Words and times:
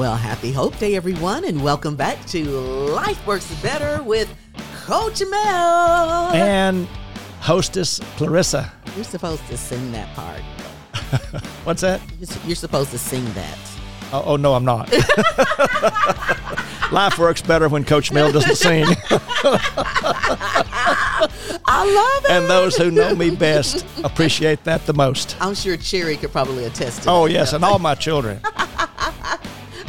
Well, 0.00 0.16
happy 0.16 0.50
Hope 0.50 0.78
Day, 0.78 0.96
everyone, 0.96 1.44
and 1.44 1.62
welcome 1.62 1.94
back 1.94 2.24
to 2.28 2.42
Life 2.48 3.26
Works 3.26 3.54
Better 3.62 4.02
with 4.02 4.34
Coach 4.86 5.20
Mel. 5.30 6.30
And 6.32 6.86
hostess 7.40 8.00
Clarissa. 8.16 8.72
You're 8.96 9.04
supposed 9.04 9.46
to 9.48 9.58
sing 9.58 9.92
that 9.92 10.08
part. 10.16 10.40
What's 11.64 11.82
that? 11.82 12.00
You're 12.46 12.56
supposed 12.56 12.92
to 12.92 12.98
sing 12.98 13.26
that. 13.34 13.58
Oh, 14.10 14.22
oh 14.24 14.36
no, 14.36 14.54
I'm 14.54 14.64
not. 14.64 14.90
Life 16.92 17.18
works 17.18 17.42
better 17.42 17.68
when 17.68 17.84
Coach 17.84 18.10
Mel 18.10 18.32
doesn't 18.32 18.56
sing. 18.56 18.86
I 21.66 21.84
love 21.84 22.24
it. 22.24 22.30
and 22.30 22.48
those 22.48 22.74
who 22.74 22.90
know 22.90 23.14
me 23.14 23.36
best 23.36 23.84
appreciate 24.02 24.64
that 24.64 24.86
the 24.86 24.94
most. 24.94 25.36
I'm 25.42 25.54
sure 25.54 25.76
Cherry 25.76 26.16
could 26.16 26.32
probably 26.32 26.64
attest 26.64 27.02
to 27.02 27.10
Oh, 27.10 27.26
that. 27.26 27.34
yes, 27.34 27.52
and 27.52 27.62
all 27.62 27.78
my 27.78 27.94
children. 27.94 28.40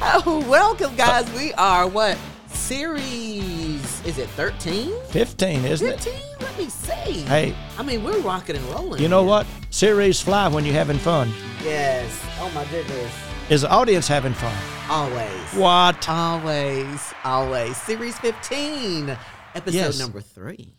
Oh, 0.04 0.44
welcome, 0.50 0.96
guys. 0.96 1.32
We 1.34 1.54
are 1.54 1.88
what? 1.88 2.18
Series, 2.48 4.05
is 4.05 4.18
it 4.18 4.27
13? 4.30 4.91
15, 5.10 5.66
isn't 5.66 5.88
it? 5.88 6.00
15? 6.02 6.14
Let 6.41 6.58
me 6.58 6.70
see. 6.70 7.22
Hey, 7.22 7.55
I 7.77 7.84
mean, 7.84 8.04
we're 8.04 8.20
rocking 8.22 8.55
and 8.55 8.66
rolling. 8.66 9.02
you 9.02 9.08
know 9.08 9.24
what? 9.24 9.46
Series 9.70 10.20
fly 10.22 10.48
when 10.48 10.66
you're 10.66 10.74
having 10.74 10.98
fun. 10.98 11.32
Yes. 11.64 12.10
Oh, 12.40 12.50
my 12.55 12.66
goodness. 12.66 13.14
Is 13.50 13.62
the 13.62 13.70
audience 13.70 14.08
having 14.08 14.34
fun? 14.34 14.55
Always. 14.90 15.30
What? 15.54 16.08
Always, 16.10 17.13
always. 17.24 17.77
Series 17.77 18.18
15, 18.20 19.10
episode 19.55 19.76
Yes. 19.77 19.99
number 19.99 20.22
three. 20.22 20.74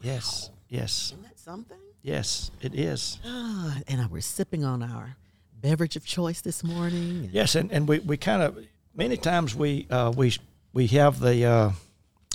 Yes, 0.00 0.50
yes, 0.68 1.12
Isn't 1.12 1.22
that 1.22 1.38
something? 1.38 1.78
yes, 2.02 2.50
it 2.60 2.74
is. 2.74 3.18
Ah, 3.24 3.78
and 3.86 4.00
I 4.00 4.06
was 4.06 4.26
sipping 4.26 4.64
on 4.64 4.82
our 4.82 5.16
beverage 5.62 5.96
of 5.96 6.04
choice 6.04 6.40
this 6.40 6.62
morning. 6.62 7.30
Yes, 7.32 7.54
and, 7.54 7.70
and 7.72 7.88
we, 7.88 8.00
we 8.00 8.16
kind 8.16 8.42
of 8.42 8.58
many 8.94 9.16
times 9.16 9.54
we 9.54 9.86
uh, 9.88 10.12
we 10.14 10.34
we 10.72 10.88
have 10.88 11.20
the 11.20 11.44
uh, 11.46 11.70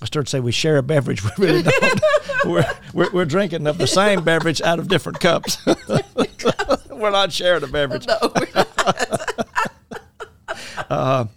I 0.02 0.06
started 0.06 0.26
to 0.28 0.30
say 0.32 0.40
we 0.40 0.52
share 0.52 0.78
a 0.78 0.84
beverage. 0.84 1.22
We 1.38 1.46
really 1.46 1.64
don't. 1.64 2.02
we're, 2.46 2.66
we're 2.94 3.12
we're 3.12 3.26
drinking 3.26 3.68
of 3.68 3.78
the 3.78 3.88
same 3.88 4.24
beverage 4.24 4.62
out 4.62 4.80
of 4.80 4.88
different 4.88 5.20
cups. 5.20 5.58
we're 6.90 7.12
not 7.12 7.32
sharing 7.32 7.64
a 7.64 7.68
beverage, 7.68 8.08
No, 8.08 8.18
we're 8.36 8.48
not. 10.90 11.30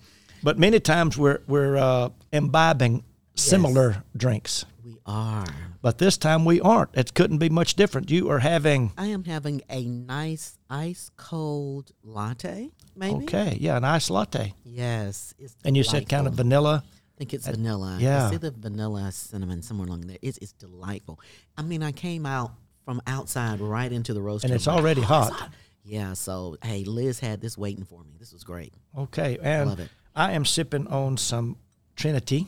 but 0.42 0.58
many 0.58 0.80
times 0.80 1.18
we're 1.18 1.41
we're 1.46 1.77
uh, 1.77 2.11
imbibing 2.33 3.05
similar 3.34 4.05
drinks. 4.16 4.64
we 4.84 4.98
are. 5.06 5.46
But 5.83 5.96
this 5.98 6.18
time 6.18 6.44
we 6.44 6.61
aren't. 6.61 6.91
It 6.94 7.14
couldn't 7.14 7.38
be 7.38 7.48
much 7.48 7.74
different. 7.74 8.11
You 8.11 8.30
are 8.30 8.38
having 8.41 8.92
I 8.98 9.06
am 9.06 9.24
having 9.24 9.62
a 9.70 9.84
nice 9.84 10.58
ice 10.71 11.11
cold 11.17 11.91
latte, 12.05 12.71
maybe. 12.97 13.25
okay, 13.25 13.57
yeah, 13.61 13.77
an 13.77 13.85
ice 13.85 14.09
latte, 14.09 14.55
Yes. 14.65 15.35
It's 15.39 15.57
and 15.65 15.77
you 15.77 15.83
said 15.83 16.09
kind 16.09 16.27
of 16.27 16.35
vanilla. 16.35 16.85
I 16.87 17.19
think 17.19 17.35
it's 17.35 17.47
vanilla. 17.47 17.99
yeah. 18.01 18.29
I 18.29 18.31
see 18.31 18.37
the 18.39 18.51
vanilla 18.53 19.11
cinnamon 19.13 19.61
somewhere 19.63 19.89
along 19.89 20.03
there. 20.07 20.17
It's, 20.23 20.39
it's 20.39 20.53
delightful. 20.53 21.21
I 21.59 21.63
mean, 21.63 21.83
I 21.83 21.93
came 21.93 22.25
out 22.25 22.53
from 22.87 23.03
outside 23.07 23.61
right 23.61 23.93
into 23.93 24.15
the 24.15 24.23
roaster. 24.23 24.47
And 24.47 24.55
it's 24.55 24.67
already 24.69 25.03
"Oh, 25.03 25.05
hot." 25.05 25.51
Yeah. 25.85 26.15
So, 26.15 26.57
hey, 26.63 26.85
Liz 26.85 27.19
had 27.21 27.41
this 27.43 27.59
waiting 27.59 27.85
for 27.85 28.03
me. 28.05 28.15
This 28.19 28.33
was 28.33 28.43
great. 28.45 28.73
Okay, 28.97 29.39
and 29.43 29.69
Love 29.71 29.81
it. 29.81 29.91
I 30.17 30.33
am 30.33 30.45
sipping 30.47 30.87
on 30.87 31.17
some 31.19 31.57
Trinity 31.97 32.47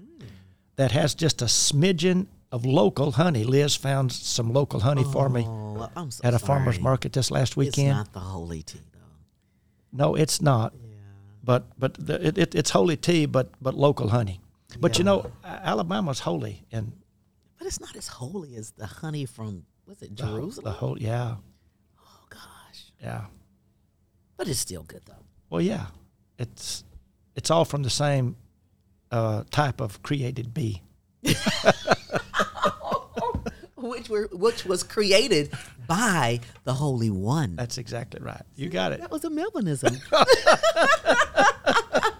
Mm-hmm. 0.00 0.26
that 0.76 0.92
has 0.92 1.14
just 1.14 1.42
a 1.42 1.46
smidgen 1.46 2.26
of 2.54 2.64
local 2.64 3.10
honey. 3.12 3.42
Liz 3.44 3.74
found 3.74 4.12
some 4.12 4.52
local 4.52 4.80
honey 4.80 5.04
for 5.12 5.28
me 5.28 5.44
Oh, 5.48 6.08
so 6.08 6.22
at 6.22 6.34
a 6.34 6.38
farmer's 6.38 6.78
market 6.80 7.12
this 7.12 7.30
last 7.30 7.56
weekend. 7.56 7.88
It's 7.88 7.96
not 7.96 8.12
the 8.12 8.20
holy 8.20 8.62
tea, 8.62 8.80
though. 8.92 9.00
no, 9.92 10.14
it's 10.14 10.40
not. 10.40 10.72
Yeah. 10.72 10.94
But 11.42 11.62
but 11.78 11.94
the, 11.94 12.26
it, 12.28 12.38
it, 12.38 12.54
it's 12.54 12.70
holy 12.70 12.96
tea, 12.96 13.26
but 13.26 13.50
but 13.60 13.74
local 13.74 14.08
honey. 14.08 14.40
But 14.80 14.98
you 14.98 15.04
know, 15.04 15.32
Alabama's 15.44 16.20
holy, 16.20 16.64
and 16.70 16.92
But 17.58 17.66
it's 17.66 17.80
not 17.80 17.96
as 17.96 18.06
holy 18.08 18.54
as 18.56 18.70
the 18.72 18.86
honey 18.86 19.26
from, 19.26 19.64
was 19.86 20.00
it 20.02 20.16
the, 20.16 20.22
Jerusalem? 20.22 20.64
the 20.64 20.70
whole 20.72 20.98
yeah 20.98 21.36
oh, 21.98 22.24
gosh. 22.30 22.92
yeah. 23.02 23.24
But 24.36 24.48
it's 24.48 24.60
still 24.60 24.84
good, 24.84 25.02
though. 25.06 25.24
Well, 25.50 25.60
yeah, 25.60 25.86
it's 26.38 26.84
it's 27.36 27.50
all 27.50 27.64
from 27.64 27.82
the 27.82 27.90
same 27.90 28.36
uh, 29.10 29.42
type 29.50 29.80
of 29.80 30.02
created 30.02 30.54
bee. 30.54 30.82
Which 33.84 34.08
were 34.08 34.28
which 34.32 34.64
was 34.64 34.82
created 34.82 35.52
by 35.86 36.40
the 36.64 36.72
Holy 36.72 37.10
One. 37.10 37.54
That's 37.56 37.76
exactly 37.78 38.20
right. 38.22 38.40
You 38.56 38.70
got 38.70 38.92
it. 38.92 39.00
That 39.00 39.10
was 39.10 39.24
a 39.24 39.28
Melvinism. 39.28 40.00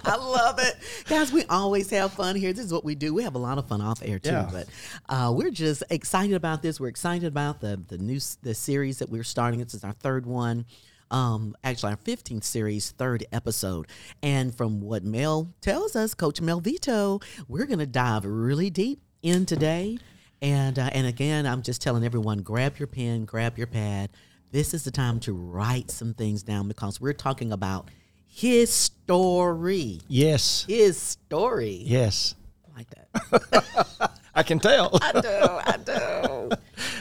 I 0.06 0.16
love 0.16 0.58
it. 0.58 0.74
Guys, 1.08 1.32
we 1.32 1.44
always 1.46 1.88
have 1.90 2.12
fun 2.12 2.36
here. 2.36 2.52
This 2.52 2.66
is 2.66 2.72
what 2.72 2.84
we 2.84 2.94
do. 2.94 3.14
We 3.14 3.22
have 3.22 3.34
a 3.34 3.38
lot 3.38 3.56
of 3.58 3.66
fun 3.66 3.80
off 3.80 4.02
air 4.04 4.18
too, 4.18 4.30
Yeah. 4.30 4.48
but 4.52 4.66
uh, 5.08 5.32
we're 5.34 5.50
just 5.50 5.82
excited 5.90 6.34
about 6.34 6.60
this. 6.62 6.78
We're 6.78 6.88
excited 6.88 7.26
about 7.26 7.60
the 7.60 7.80
the 7.88 7.98
new 7.98 8.20
the 8.42 8.54
series 8.54 8.98
that 8.98 9.08
we're 9.10 9.24
starting. 9.24 9.60
This 9.60 9.74
is 9.74 9.84
our 9.84 9.92
third 9.92 10.26
one. 10.26 10.66
Um, 11.10 11.54
actually, 11.62 11.92
our 11.92 11.96
15th 11.98 12.44
series, 12.44 12.90
third 12.90 13.24
episode. 13.32 13.86
And 14.22 14.54
from 14.54 14.80
what 14.80 15.04
Mel 15.04 15.52
tells 15.60 15.94
us, 15.96 16.12
Coach 16.12 16.40
Mel 16.40 16.60
Vito, 16.60 17.20
we're 17.46 17.66
going 17.66 17.78
to 17.78 17.86
dive 17.86 18.24
really 18.24 18.68
deep 18.68 19.00
in 19.22 19.46
today. 19.46 19.98
And 20.44 20.78
uh, 20.78 20.90
and 20.92 21.06
again, 21.06 21.46
I'm 21.46 21.62
just 21.62 21.80
telling 21.80 22.04
everyone, 22.04 22.42
grab 22.42 22.76
your 22.76 22.86
pen, 22.86 23.24
grab 23.24 23.56
your 23.56 23.66
pad. 23.66 24.10
This 24.52 24.74
is 24.74 24.84
the 24.84 24.90
time 24.90 25.18
to 25.20 25.32
write 25.32 25.90
some 25.90 26.12
things 26.12 26.42
down 26.42 26.68
because 26.68 27.00
we're 27.00 27.14
talking 27.14 27.50
about 27.50 27.90
his 28.26 28.70
story. 28.70 30.00
Yes, 30.06 30.66
His 30.68 31.00
story. 31.00 31.80
yes. 31.84 32.34
I 32.68 32.76
like 32.78 32.88
that. 32.90 34.10
I 34.34 34.42
can 34.42 34.58
tell. 34.58 34.98
I 35.00 35.12
do. 35.12 35.28
I 35.30 35.76
do. 35.84 36.50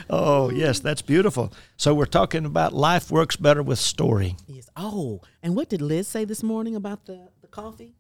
Oh, 0.10 0.50
yes, 0.52 0.80
that's 0.80 1.02
beautiful. 1.02 1.52
So 1.78 1.94
we're 1.96 2.06
talking 2.06 2.46
about 2.46 2.74
life 2.74 3.10
works 3.10 3.36
better 3.36 3.64
with 3.64 3.80
story. 3.80 4.36
Yes. 4.48 4.70
Oh, 4.76 5.22
and 5.42 5.56
what 5.56 5.70
did 5.70 5.82
Liz 5.82 6.08
say 6.08 6.24
this 6.26 6.44
morning 6.44 6.76
about 6.76 7.06
the, 7.06 7.30
the 7.42 7.48
coffee? 7.48 7.96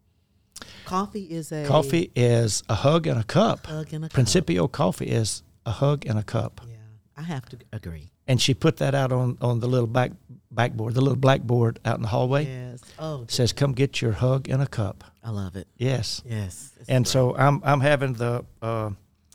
Coffee 0.85 1.23
is 1.23 1.51
a 1.51 1.65
Coffee 1.65 2.11
is 2.15 2.63
a 2.69 2.75
hug 2.75 3.07
and 3.07 3.19
a 3.19 3.23
cup. 3.23 3.65
hug 3.67 3.93
and 3.93 4.05
a 4.05 4.07
cup. 4.07 4.13
Principio 4.13 4.67
coffee 4.67 5.07
is 5.07 5.43
a 5.65 5.71
hug 5.71 6.05
and 6.05 6.19
a 6.19 6.23
cup. 6.23 6.61
Yeah, 6.67 6.75
I 7.17 7.21
have 7.23 7.45
to 7.49 7.57
agree. 7.71 8.11
And 8.27 8.41
she 8.41 8.53
put 8.53 8.77
that 8.77 8.95
out 8.95 9.11
on, 9.11 9.37
on 9.41 9.59
the 9.59 9.67
little 9.67 9.87
back 9.87 10.11
backboard, 10.51 10.93
the 10.93 11.01
little 11.01 11.17
blackboard 11.17 11.79
out 11.83 11.97
in 11.97 12.03
the 12.03 12.07
hallway. 12.09 12.45
Yes. 12.45 12.81
Oh, 12.99 13.25
says, 13.27 13.51
"Come 13.53 13.73
get 13.73 14.01
your 14.01 14.13
hug 14.13 14.47
and 14.49 14.61
a 14.61 14.67
cup." 14.67 15.03
I 15.23 15.29
love 15.31 15.55
it. 15.55 15.67
Yes. 15.77 16.21
Yes. 16.25 16.71
And 16.87 17.05
great. 17.05 17.11
so 17.11 17.35
I'm 17.35 17.61
I'm 17.65 17.81
having 17.81 18.13
the 18.13 18.45
uh, 18.61 18.91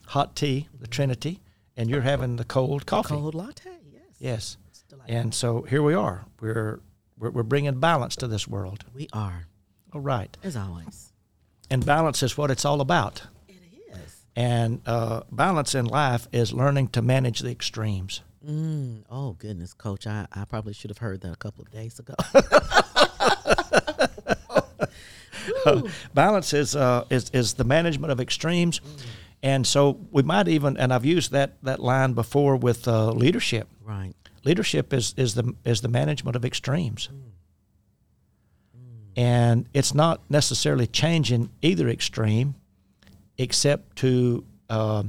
hot 0.06 0.36
tea, 0.36 0.68
the 0.78 0.86
Trinity, 0.86 1.40
and 1.76 1.90
you're 1.90 2.00
having 2.02 2.36
the 2.36 2.44
cold 2.44 2.86
coffee. 2.86 3.14
cold 3.14 3.34
latte. 3.34 3.70
Yes. 3.92 4.06
Yes. 4.18 4.56
And 5.06 5.34
so 5.34 5.62
here 5.62 5.82
we 5.82 5.94
are. 5.94 6.24
We're, 6.40 6.80
we're 7.18 7.30
we're 7.30 7.42
bringing 7.42 7.78
balance 7.80 8.16
to 8.16 8.26
this 8.28 8.46
world. 8.48 8.84
We 8.94 9.08
are, 9.12 9.48
All 9.92 10.00
right. 10.00 10.34
as 10.42 10.56
always. 10.56 11.07
And 11.70 11.84
balance 11.84 12.22
is 12.22 12.36
what 12.38 12.50
it's 12.50 12.64
all 12.64 12.80
about. 12.80 13.22
It 13.48 13.60
is. 13.92 14.24
And 14.34 14.80
uh, 14.86 15.22
balance 15.30 15.74
in 15.74 15.84
life 15.86 16.28
is 16.32 16.52
learning 16.52 16.88
to 16.88 17.02
manage 17.02 17.40
the 17.40 17.50
extremes. 17.50 18.22
Mm, 18.46 19.02
oh 19.10 19.32
goodness, 19.32 19.74
Coach, 19.74 20.06
I, 20.06 20.26
I 20.32 20.44
probably 20.44 20.72
should 20.72 20.90
have 20.90 20.98
heard 20.98 21.20
that 21.22 21.32
a 21.32 21.36
couple 21.36 21.62
of 21.62 21.70
days 21.70 21.98
ago. 21.98 22.14
balance 26.14 26.52
is 26.52 26.76
uh, 26.76 27.04
is 27.10 27.30
is 27.30 27.54
the 27.54 27.64
management 27.64 28.12
of 28.12 28.20
extremes, 28.20 28.80
and 29.42 29.66
so 29.66 29.98
we 30.10 30.22
might 30.22 30.48
even 30.48 30.76
and 30.76 30.92
I've 30.94 31.04
used 31.04 31.32
that 31.32 31.62
that 31.62 31.80
line 31.80 32.12
before 32.12 32.56
with 32.56 32.86
uh, 32.86 33.10
leadership. 33.10 33.68
right. 33.84 34.14
Leadership 34.44 34.94
is 34.94 35.14
is 35.16 35.34
the 35.34 35.54
is 35.64 35.80
the 35.80 35.88
management 35.88 36.36
of 36.36 36.44
extremes, 36.44 37.08
and 39.18 39.66
it's 39.74 39.92
not 39.94 40.20
necessarily 40.30 40.86
changing 40.86 41.50
either 41.60 41.88
extreme, 41.88 42.54
except 43.36 43.96
to 43.96 44.44
uh, 44.70 45.02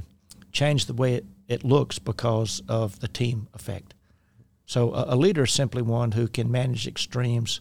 change 0.52 0.86
the 0.86 0.94
way 0.94 1.14
it, 1.14 1.24
it 1.46 1.64
looks 1.64 1.98
because 2.00 2.60
of 2.68 2.98
the 2.98 3.06
team 3.08 3.46
effect. 3.54 3.94
So 4.66 4.92
a, 4.94 5.14
a 5.14 5.16
leader 5.16 5.44
is 5.44 5.52
simply 5.52 5.82
one 5.82 6.10
who 6.12 6.26
can 6.26 6.50
manage 6.50 6.88
extremes 6.88 7.60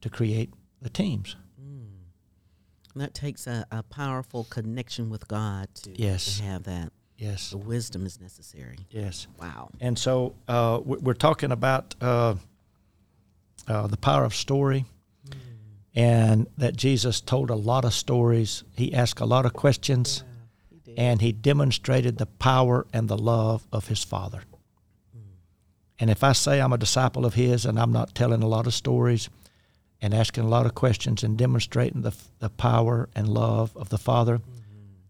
to 0.00 0.08
create 0.08 0.50
the 0.80 0.90
teams. 0.90 1.34
And 2.92 3.00
that 3.02 3.14
takes 3.14 3.46
a, 3.46 3.64
a 3.70 3.82
powerful 3.84 4.44
connection 4.44 5.10
with 5.10 5.26
God 5.28 5.68
to, 5.82 6.00
Yes. 6.00 6.38
to 6.38 6.42
have 6.44 6.64
that. 6.64 6.92
Yes. 7.18 7.50
The 7.50 7.58
wisdom 7.58 8.04
is 8.06 8.20
necessary. 8.20 8.78
Yes. 8.90 9.26
Wow. 9.40 9.70
And 9.80 9.96
so 9.98 10.34
uh, 10.48 10.80
we- 10.84 10.98
we're 10.98 11.14
talking 11.14 11.52
about 11.52 11.94
uh, 12.00 12.34
uh, 13.68 13.86
the 13.86 13.96
power 13.96 14.24
of 14.24 14.34
story, 14.34 14.86
and 15.94 16.46
that 16.56 16.76
Jesus 16.76 17.20
told 17.20 17.50
a 17.50 17.54
lot 17.54 17.84
of 17.84 17.92
stories. 17.92 18.64
He 18.74 18.94
asked 18.94 19.20
a 19.20 19.26
lot 19.26 19.46
of 19.46 19.52
questions, 19.52 20.24
and 20.96 21.20
he 21.20 21.32
demonstrated 21.32 22.18
the 22.18 22.26
power 22.26 22.86
and 22.92 23.08
the 23.08 23.18
love 23.18 23.66
of 23.72 23.88
his 23.88 24.04
Father. 24.04 24.42
And 25.98 26.08
if 26.08 26.24
I 26.24 26.32
say 26.32 26.60
I'm 26.60 26.72
a 26.72 26.78
disciple 26.78 27.26
of 27.26 27.34
his 27.34 27.66
and 27.66 27.78
I'm 27.78 27.92
not 27.92 28.14
telling 28.14 28.42
a 28.42 28.48
lot 28.48 28.66
of 28.66 28.72
stories, 28.72 29.28
and 30.02 30.14
asking 30.14 30.44
a 30.44 30.48
lot 30.48 30.66
of 30.66 30.74
questions 30.74 31.22
and 31.22 31.36
demonstrating 31.36 32.02
the, 32.02 32.14
the 32.38 32.48
power 32.48 33.08
and 33.14 33.28
love 33.28 33.76
of 33.76 33.90
the 33.90 33.98
Father, 33.98 34.38
mm-hmm. 34.38 34.48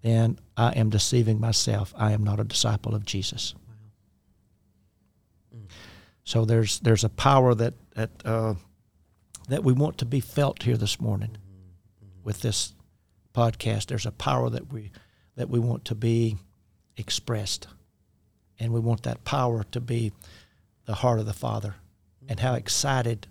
then 0.03 0.39
I 0.57 0.73
am 0.73 0.91
deceiving 0.91 1.41
myself. 1.41 1.95
I 1.97 2.13
am 2.13 2.25
not 2.25 2.41
a 2.41 2.45
disciple 2.45 2.95
of 2.95 3.05
Jesus. 3.05 3.55
Wow. 5.53 5.59
Mm. 5.59 5.71
So 6.25 6.45
there's 6.45 6.81
there's 6.81 7.05
a 7.05 7.09
power 7.09 7.55
that 7.55 7.75
that 7.95 8.11
uh, 8.25 8.55
that 9.51 9.65
we 9.65 9.73
want 9.73 9.99
to 9.99 10.05
be 10.05 10.21
felt 10.21 10.63
here 10.63 10.77
this 10.77 11.01
morning 11.01 11.37
with 12.23 12.41
this 12.41 12.73
podcast. 13.35 13.87
There's 13.87 14.07
a 14.07 14.13
power 14.13 14.49
that 14.49 14.73
we 14.73 14.93
that 15.37 15.49
we 15.49 15.59
want 15.59 15.85
to 15.87 15.95
be 15.95 16.37
expressed, 16.97 17.67
and 18.59 18.73
we 18.73 18.81
want 18.81 19.03
that 19.05 19.25
power 19.25 19.65
to 19.73 19.81
be 19.81 20.13
the 20.85 20.95
heart 20.95 21.19
of 21.19 21.27
the 21.27 21.33
Father, 21.33 21.75
and 22.29 22.39
how 22.39 22.55
excited 22.55 23.27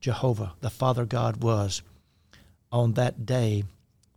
Jehovah, 0.00 0.52
the 0.60 0.70
Father 0.70 1.04
God, 1.04 1.42
was 1.42 1.82
on 2.70 2.92
that 2.94 3.24
day 3.24 3.64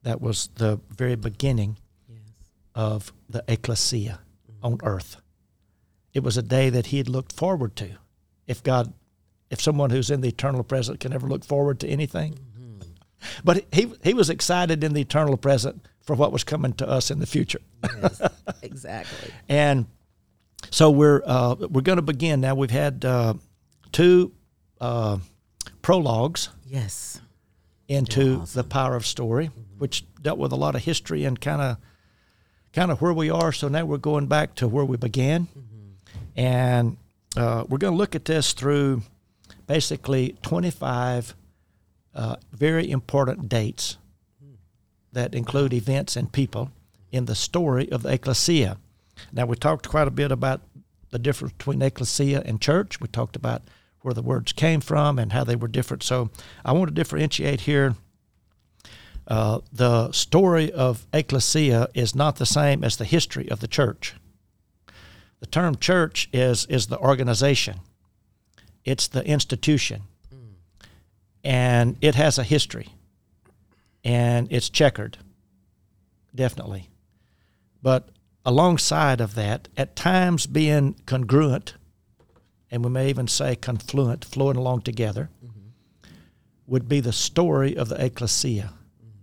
that 0.04 0.22
was 0.22 0.50
the 0.56 0.80
very 0.90 1.16
beginning 1.16 1.78
yes. 2.10 2.20
of 2.76 3.14
the 3.30 3.44
ecclesia 3.48 4.20
mm-hmm. 4.52 4.66
on 4.66 4.80
earth. 4.84 5.18
It 6.14 6.24
was 6.24 6.38
a 6.38 6.42
day 6.42 6.70
that 6.70 6.88
he 6.88 6.98
had 6.98 7.08
looked 7.08 7.32
forward 7.32 7.76
to. 7.78 7.92
If 8.48 8.64
God, 8.64 8.94
if 9.50 9.62
someone 9.62 9.90
who's 9.90 10.10
in 10.10 10.22
the 10.22 10.30
eternal 10.30 10.64
present 10.64 11.00
can 11.00 11.14
ever 11.14 11.28
look 11.28 11.44
forward 11.44 11.80
to 11.82 11.88
anything, 11.88 12.34
mm-hmm. 12.34 12.90
but 13.44 13.66
he 13.72 13.92
he 14.04 14.14
was 14.14 14.30
excited 14.30 14.84
in 14.84 14.94
the 14.94 15.02
eternal 15.02 15.38
present 15.38 15.86
for 16.02 16.16
what 16.16 16.32
was 16.32 16.44
coming 16.44 16.74
to 16.74 16.88
us 16.88 17.12
in 17.12 17.20
the 17.20 17.26
future. 17.26 17.62
yes, 17.84 18.22
exactly. 18.62 19.32
and 19.50 19.86
so 20.72 20.90
we're 20.90 21.22
uh, 21.26 21.56
we're 21.70 21.82
going 21.82 21.98
to 21.98 22.02
begin 22.02 22.42
now. 22.42 22.56
We've 22.56 22.72
had 22.72 23.06
uh, 23.06 23.36
two 23.92 24.34
uh, 24.82 25.18
prologues. 25.82 26.50
Yes. 26.66 27.22
Into 27.88 28.42
awesome. 28.42 28.62
the 28.62 28.68
power 28.68 28.96
of 28.98 29.06
story, 29.06 29.46
mm-hmm. 29.46 29.80
which 29.80 30.04
dealt 30.22 30.38
with 30.38 30.52
a 30.52 30.58
lot 30.58 30.76
of 30.76 30.84
history 30.84 31.24
and 31.24 31.40
kind 31.40 31.62
of 31.62 31.78
kind 32.74 32.92
of 32.92 33.02
where 33.02 33.14
we 33.14 33.30
are. 33.30 33.54
So 33.54 33.70
now 33.70 33.86
we're 33.86 33.98
going 33.98 34.28
back 34.28 34.56
to 34.56 34.68
where 34.68 34.84
we 34.84 34.98
began, 34.98 35.48
mm-hmm. 35.48 36.12
and 36.36 36.98
uh, 37.38 37.64
we're 37.70 37.78
going 37.78 37.94
to 37.94 37.98
look 37.98 38.14
at 38.14 38.26
this 38.26 38.52
through 38.52 39.04
basically 39.68 40.36
25 40.42 41.36
uh, 42.16 42.38
very 42.52 42.90
important 42.90 43.48
dates 43.48 43.98
that 45.14 45.36
include 45.36 45.74
events 45.74 46.16
and 46.16 46.32
people 46.32 46.72
in 47.12 47.26
the 47.26 47.36
story 47.36 47.92
of 47.92 48.04
the 48.04 48.10
ecclesia. 48.10 48.78
Now 49.32 49.46
we 49.46 49.56
talked 49.56 49.88
quite 49.88 50.08
a 50.08 50.12
bit 50.12 50.32
about 50.32 50.62
the 51.12 51.20
difference 51.20 51.54
between 51.54 51.82
ecclesia 51.82 52.42
and 52.46 52.62
church. 52.62 53.00
We 53.00 53.08
talked 53.08 53.36
about 53.36 53.62
where 54.02 54.14
the 54.14 54.22
words 54.22 54.52
came 54.54 54.82
from 54.82 55.20
and 55.20 55.34
how 55.34 55.44
they 55.44 55.56
were 55.56 55.68
different. 55.68 56.04
So 56.04 56.30
I 56.64 56.72
want 56.74 56.90
to 56.90 56.94
differentiate 56.94 57.62
here. 57.62 57.96
Uh, 59.28 59.60
the 59.74 60.12
story 60.12 60.72
of 60.72 61.06
ecclesia 61.14 61.90
is 61.94 62.16
not 62.16 62.38
the 62.38 62.46
same 62.46 62.84
as 62.84 62.96
the 62.96 63.06
history 63.06 63.50
of 63.50 63.60
the 63.60 63.68
church. 63.68 64.16
The 65.40 65.48
term 65.48 65.76
church 65.76 66.30
is 66.32 66.66
is 66.66 66.88
the 66.88 66.98
organization. 66.98 67.80
It's 68.88 69.08
the 69.10 69.24
institution. 69.28 70.04
And 71.44 71.98
it 72.00 72.16
has 72.16 72.38
a 72.38 72.44
history. 72.44 72.88
And 74.04 74.48
it's 74.50 74.70
checkered. 74.70 75.18
Definitely. 76.34 76.90
But 77.82 78.10
alongside 78.46 79.20
of 79.20 79.36
that, 79.36 79.68
at 79.76 79.98
times 79.98 80.48
being 80.48 80.96
congruent 81.06 81.74
and 82.72 82.84
we 82.84 82.90
may 82.90 83.10
even 83.10 83.28
say 83.28 83.56
confluent, 83.56 84.24
flowing 84.24 84.58
along 84.58 84.82
together, 84.82 85.30
mm-hmm. 85.46 86.10
would 86.66 86.88
be 86.88 87.02
the 87.02 87.14
story 87.14 87.76
of 87.76 87.90
the 87.90 88.04
ecclesia. 88.04 88.74
Mm-hmm. 88.74 89.20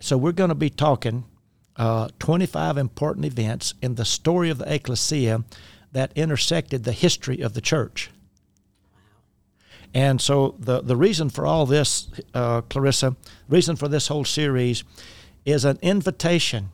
So 0.00 0.16
we're 0.16 0.32
going 0.32 0.50
to 0.50 0.54
be 0.54 0.70
talking 0.70 1.24
uh, 1.76 2.08
25 2.18 2.78
important 2.78 3.26
events 3.26 3.74
in 3.80 3.94
the 3.94 4.04
story 4.04 4.50
of 4.50 4.58
the 4.58 4.74
ecclesia 4.74 5.44
that 5.92 6.12
intersected 6.16 6.84
the 6.84 6.92
history 6.92 7.40
of 7.40 7.54
the 7.54 7.60
church. 7.60 8.10
And 9.96 10.20
so 10.20 10.54
the, 10.58 10.82
the 10.82 10.94
reason 10.94 11.30
for 11.30 11.46
all 11.46 11.64
this, 11.64 12.08
uh, 12.34 12.60
Clarissa, 12.60 13.16
reason 13.48 13.76
for 13.76 13.88
this 13.88 14.08
whole 14.08 14.26
series 14.26 14.84
is 15.46 15.64
an 15.64 15.78
invitation 15.80 16.68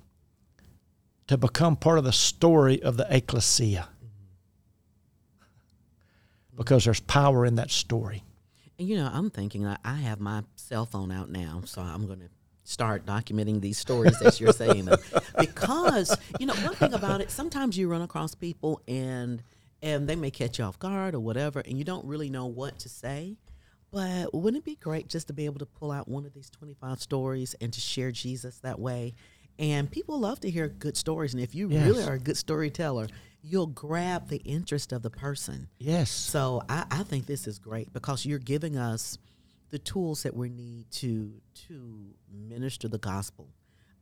to 1.29 1.39
become 1.39 1.77
part 1.77 1.99
of 1.99 2.05
the 2.05 2.13
story 2.13 2.83
of 2.83 2.97
the 2.97 3.07
ecclesia 3.09 3.89
because 6.57 6.85
there's 6.85 6.99
power 6.99 7.47
in 7.47 7.55
that 7.55 7.71
story. 7.71 8.25
And 8.77 8.89
you 8.89 8.97
know, 8.97 9.09
I'm 9.15 9.31
thinking 9.31 9.69
I 9.69 9.95
have 9.99 10.19
my 10.19 10.43
cell 10.57 10.85
phone 10.85 11.13
out 11.13 11.31
now, 11.31 11.63
so 11.65 11.81
I'm 11.81 12.09
going 12.09 12.19
to 12.19 12.29
start 12.65 13.07
documenting 13.07 13.61
these 13.61 13.79
stories 13.79 14.21
as 14.21 14.41
you're 14.41 14.53
saying 14.53 14.87
them. 14.87 14.99
Because, 15.39 16.17
you 16.41 16.47
know, 16.47 16.55
one 16.55 16.75
thing 16.75 16.93
about 16.93 17.21
it, 17.21 17.31
sometimes 17.31 17.79
you 17.79 17.89
run 17.89 18.03
across 18.03 18.35
people 18.35 18.81
and 18.89 19.45
and 19.83 20.09
they 20.09 20.17
may 20.17 20.31
catch 20.31 20.59
you 20.59 20.65
off 20.65 20.79
guard 20.79 21.15
or 21.15 21.21
whatever, 21.21 21.61
and 21.61 21.77
you 21.77 21.85
don't 21.85 22.07
really 22.07 22.31
know 22.31 22.47
what 22.47 22.79
to 22.81 22.89
say. 22.89 23.37
But 23.91 24.33
wouldn't 24.33 24.63
it 24.63 24.65
be 24.65 24.77
great 24.77 25.09
just 25.09 25.27
to 25.27 25.35
be 25.35 25.45
able 25.45 25.59
to 25.59 25.67
pull 25.67 25.91
out 25.91 26.09
one 26.09 26.25
of 26.25 26.33
these 26.33 26.49
25 26.49 27.01
stories 27.01 27.55
and 27.61 27.73
to 27.73 27.81
share 27.81 28.11
Jesus 28.11 28.59
that 28.61 28.79
way? 28.79 29.15
And 29.59 29.91
people 29.91 30.19
love 30.19 30.41
to 30.41 30.51
hear 30.51 30.69
good 30.69 30.97
stories. 30.97 31.35
And 31.35 31.43
if 31.43 31.55
you 31.55 31.69
yes. 31.69 31.87
really 31.87 32.03
are 32.05 32.15
a 32.15 32.19
good 32.19 32.39
storyteller, 32.39 33.09
you'll 33.43 33.67
grab 33.67 34.29
the 34.29 34.39
interest 34.39 34.93
of 34.93 35.03
the 35.03 35.11
person. 35.11 35.69
Yes. 35.79 36.11
So 36.11 36.63
I, 36.71 36.85
I 36.91 37.03
think 37.03 37.27
this 37.27 37.47
is 37.47 37.59
great 37.59 37.93
because 37.93 38.25
you're 38.25 38.39
giving 38.39 38.79
us 38.79 39.19
the 39.71 39.79
tools 39.79 40.23
that 40.23 40.35
we 40.35 40.49
need 40.49 40.91
to 40.93 41.33
to 41.69 42.15
minister 42.31 42.89
the 42.89 42.99
gospel 42.99 43.49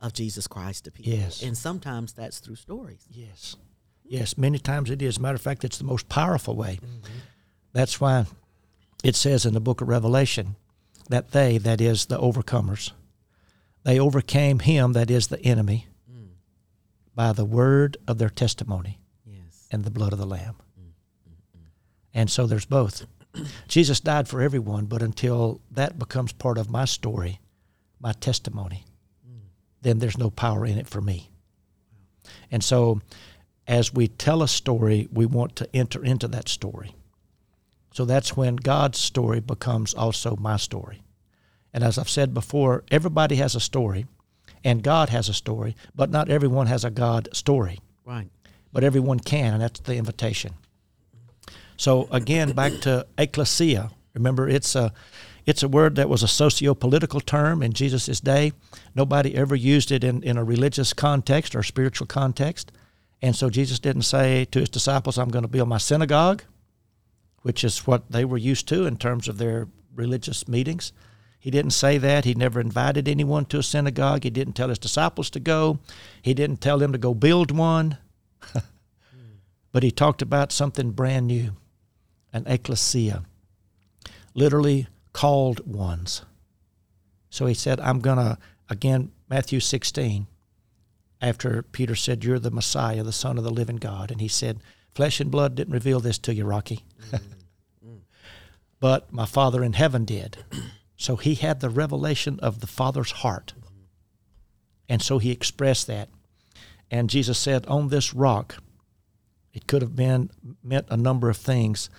of 0.01 0.13
Jesus 0.13 0.47
Christ 0.47 0.85
to 0.85 0.91
people. 0.91 1.13
Yes. 1.13 1.43
And 1.43 1.57
sometimes 1.57 2.13
that's 2.13 2.39
through 2.39 2.55
stories. 2.55 3.05
Yes. 3.11 3.55
Yes, 4.11 4.37
many 4.37 4.59
times 4.59 4.89
it 4.89 5.01
is. 5.01 5.21
Matter 5.21 5.35
of 5.35 5.41
fact, 5.41 5.63
it's 5.63 5.77
the 5.77 5.85
most 5.85 6.09
powerful 6.09 6.53
way. 6.53 6.79
Mm-hmm. 6.83 7.17
That's 7.71 8.01
why 8.01 8.25
it 9.05 9.15
says 9.15 9.45
in 9.45 9.53
the 9.53 9.61
book 9.61 9.79
of 9.79 9.87
Revelation 9.87 10.57
that 11.07 11.31
they, 11.31 11.57
that 11.59 11.79
is 11.79 12.07
the 12.07 12.19
overcomers, 12.19 12.91
they 13.85 13.97
overcame 13.97 14.59
him, 14.59 14.91
that 14.91 15.09
is 15.09 15.27
the 15.27 15.39
enemy, 15.39 15.87
mm. 16.11 16.27
by 17.15 17.31
the 17.31 17.45
word 17.45 17.95
of 18.05 18.17
their 18.17 18.29
testimony 18.29 18.99
and 19.71 19.85
the 19.85 19.89
blood 19.91 20.11
of 20.11 20.19
the 20.19 20.25
Lamb. 20.25 20.55
And 22.13 22.29
so 22.29 22.45
there's 22.45 22.65
both. 22.65 23.05
Jesus 23.69 24.01
died 24.01 24.27
for 24.27 24.41
everyone, 24.41 24.87
but 24.87 25.01
until 25.01 25.61
that 25.71 25.97
becomes 25.97 26.33
part 26.33 26.57
of 26.57 26.69
my 26.69 26.83
story, 26.83 27.39
my 27.97 28.11
testimony, 28.11 28.83
then 29.81 29.99
there's 29.99 30.17
no 30.17 30.29
power 30.29 30.65
in 30.65 30.77
it 30.77 30.89
for 30.89 30.99
me. 30.99 31.31
And 32.51 32.61
so 32.61 32.99
as 33.71 33.93
we 33.93 34.07
tell 34.07 34.43
a 34.43 34.47
story, 34.47 35.07
we 35.11 35.25
want 35.25 35.55
to 35.55 35.75
enter 35.75 36.03
into 36.03 36.27
that 36.27 36.49
story. 36.49 36.93
So 37.93 38.05
that's 38.05 38.37
when 38.37 38.57
God's 38.57 38.99
story 38.99 39.39
becomes 39.39 39.93
also 39.93 40.35
my 40.35 40.57
story. 40.57 41.01
And 41.73 41.83
as 41.83 41.97
I've 41.97 42.09
said 42.09 42.33
before, 42.33 42.83
everybody 42.91 43.37
has 43.37 43.55
a 43.55 43.59
story, 43.59 44.05
and 44.63 44.83
God 44.83 45.09
has 45.09 45.29
a 45.29 45.33
story, 45.33 45.75
but 45.95 46.11
not 46.11 46.29
everyone 46.29 46.67
has 46.67 46.85
a 46.85 46.91
God 46.91 47.29
story. 47.33 47.79
Right 48.05 48.29
but 48.73 48.83
everyone 48.83 49.19
can, 49.19 49.53
and 49.53 49.61
that's 49.61 49.79
the 49.81 49.95
invitation. 49.95 50.53
So 51.77 52.07
again, 52.11 52.51
back 52.53 52.73
to 52.81 53.05
ecclesia. 53.17 53.91
Remember, 54.13 54.47
it's 54.47 54.75
a 54.75 54.93
it's 55.45 55.63
a 55.63 55.67
word 55.67 55.95
that 55.95 56.07
was 56.07 56.21
a 56.21 56.27
socio-political 56.27 57.19
term 57.21 57.63
in 57.63 57.73
Jesus' 57.73 58.19
day. 58.19 58.53
Nobody 58.93 59.35
ever 59.35 59.55
used 59.55 59.91
it 59.91 60.03
in, 60.03 60.21
in 60.21 60.37
a 60.37 60.43
religious 60.43 60.93
context 60.93 61.55
or 61.55 61.63
spiritual 61.63 62.05
context. 62.05 62.71
And 63.21 63.35
so 63.35 63.49
Jesus 63.49 63.79
didn't 63.79 64.01
say 64.03 64.45
to 64.45 64.59
his 64.59 64.69
disciples, 64.69 65.17
I'm 65.17 65.29
going 65.29 65.43
to 65.43 65.49
build 65.49 65.69
my 65.69 65.77
synagogue, 65.77 66.43
which 67.41 67.63
is 67.63 67.85
what 67.85 68.11
they 68.11 68.25
were 68.25 68.37
used 68.37 68.67
to 68.69 68.85
in 68.85 68.97
terms 68.97 69.27
of 69.27 69.37
their 69.37 69.67
religious 69.95 70.47
meetings. 70.47 70.91
He 71.39 71.51
didn't 71.51 71.71
say 71.71 71.97
that. 71.97 72.25
He 72.25 72.33
never 72.33 72.59
invited 72.59 73.07
anyone 73.07 73.45
to 73.45 73.59
a 73.59 73.63
synagogue. 73.63 74.23
He 74.23 74.29
didn't 74.29 74.53
tell 74.53 74.69
his 74.69 74.79
disciples 74.79 75.29
to 75.31 75.39
go. 75.39 75.79
He 76.21 76.33
didn't 76.33 76.61
tell 76.61 76.77
them 76.77 76.91
to 76.91 76.97
go 76.97 77.13
build 77.13 77.51
one. 77.51 77.97
but 79.71 79.83
he 79.83 79.91
talked 79.91 80.21
about 80.21 80.51
something 80.51 80.91
brand 80.91 81.27
new 81.27 81.55
an 82.33 82.45
ecclesia, 82.47 83.23
literally 84.33 84.87
called 85.13 85.67
ones. 85.67 86.23
So 87.29 87.45
he 87.45 87.53
said, 87.53 87.79
I'm 87.79 87.99
going 87.99 88.17
to, 88.17 88.37
again, 88.69 89.11
Matthew 89.29 89.59
16, 89.59 90.27
after 91.21 91.61
Peter 91.61 91.95
said, 91.95 92.23
You're 92.23 92.39
the 92.39 92.51
Messiah, 92.51 93.03
the 93.03 93.11
Son 93.11 93.37
of 93.37 93.43
the 93.43 93.51
living 93.51 93.77
God. 93.77 94.11
And 94.11 94.19
he 94.19 94.27
said, 94.27 94.59
Flesh 94.93 95.19
and 95.19 95.31
blood 95.31 95.55
didn't 95.55 95.73
reveal 95.73 95.99
this 95.99 96.17
to 96.19 96.33
you, 96.33 96.45
Rocky. 96.45 96.85
Mm. 97.83 97.93
Mm. 97.93 97.99
but 98.79 99.11
my 99.11 99.25
Father 99.25 99.63
in 99.63 99.73
heaven 99.73 100.05
did. 100.05 100.37
So 101.01 101.15
he 101.15 101.33
had 101.33 101.61
the 101.61 101.69
revelation 101.71 102.39
of 102.41 102.59
the 102.59 102.67
Father's 102.67 103.09
heart. 103.09 103.53
Mm-hmm. 103.57 103.85
And 104.87 105.01
so 105.01 105.17
he 105.17 105.31
expressed 105.31 105.87
that. 105.87 106.09
And 106.91 107.09
Jesus 107.09 107.39
said, 107.39 107.65
On 107.65 107.87
this 107.87 108.13
rock, 108.13 108.57
it 109.51 109.65
could 109.65 109.81
have 109.81 109.95
been 109.95 110.29
meant 110.63 110.85
a 110.91 110.97
number 110.97 111.27
of 111.27 111.37
things. 111.37 111.89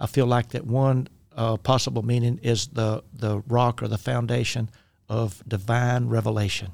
I 0.00 0.06
feel 0.06 0.24
like 0.24 0.48
that 0.50 0.64
one 0.64 1.08
uh, 1.36 1.58
possible 1.58 2.02
meaning 2.02 2.40
is 2.42 2.68
the, 2.68 3.04
the 3.12 3.42
rock 3.46 3.82
or 3.82 3.88
the 3.88 3.98
foundation 3.98 4.70
of 5.06 5.42
divine 5.46 6.08
revelation. 6.08 6.72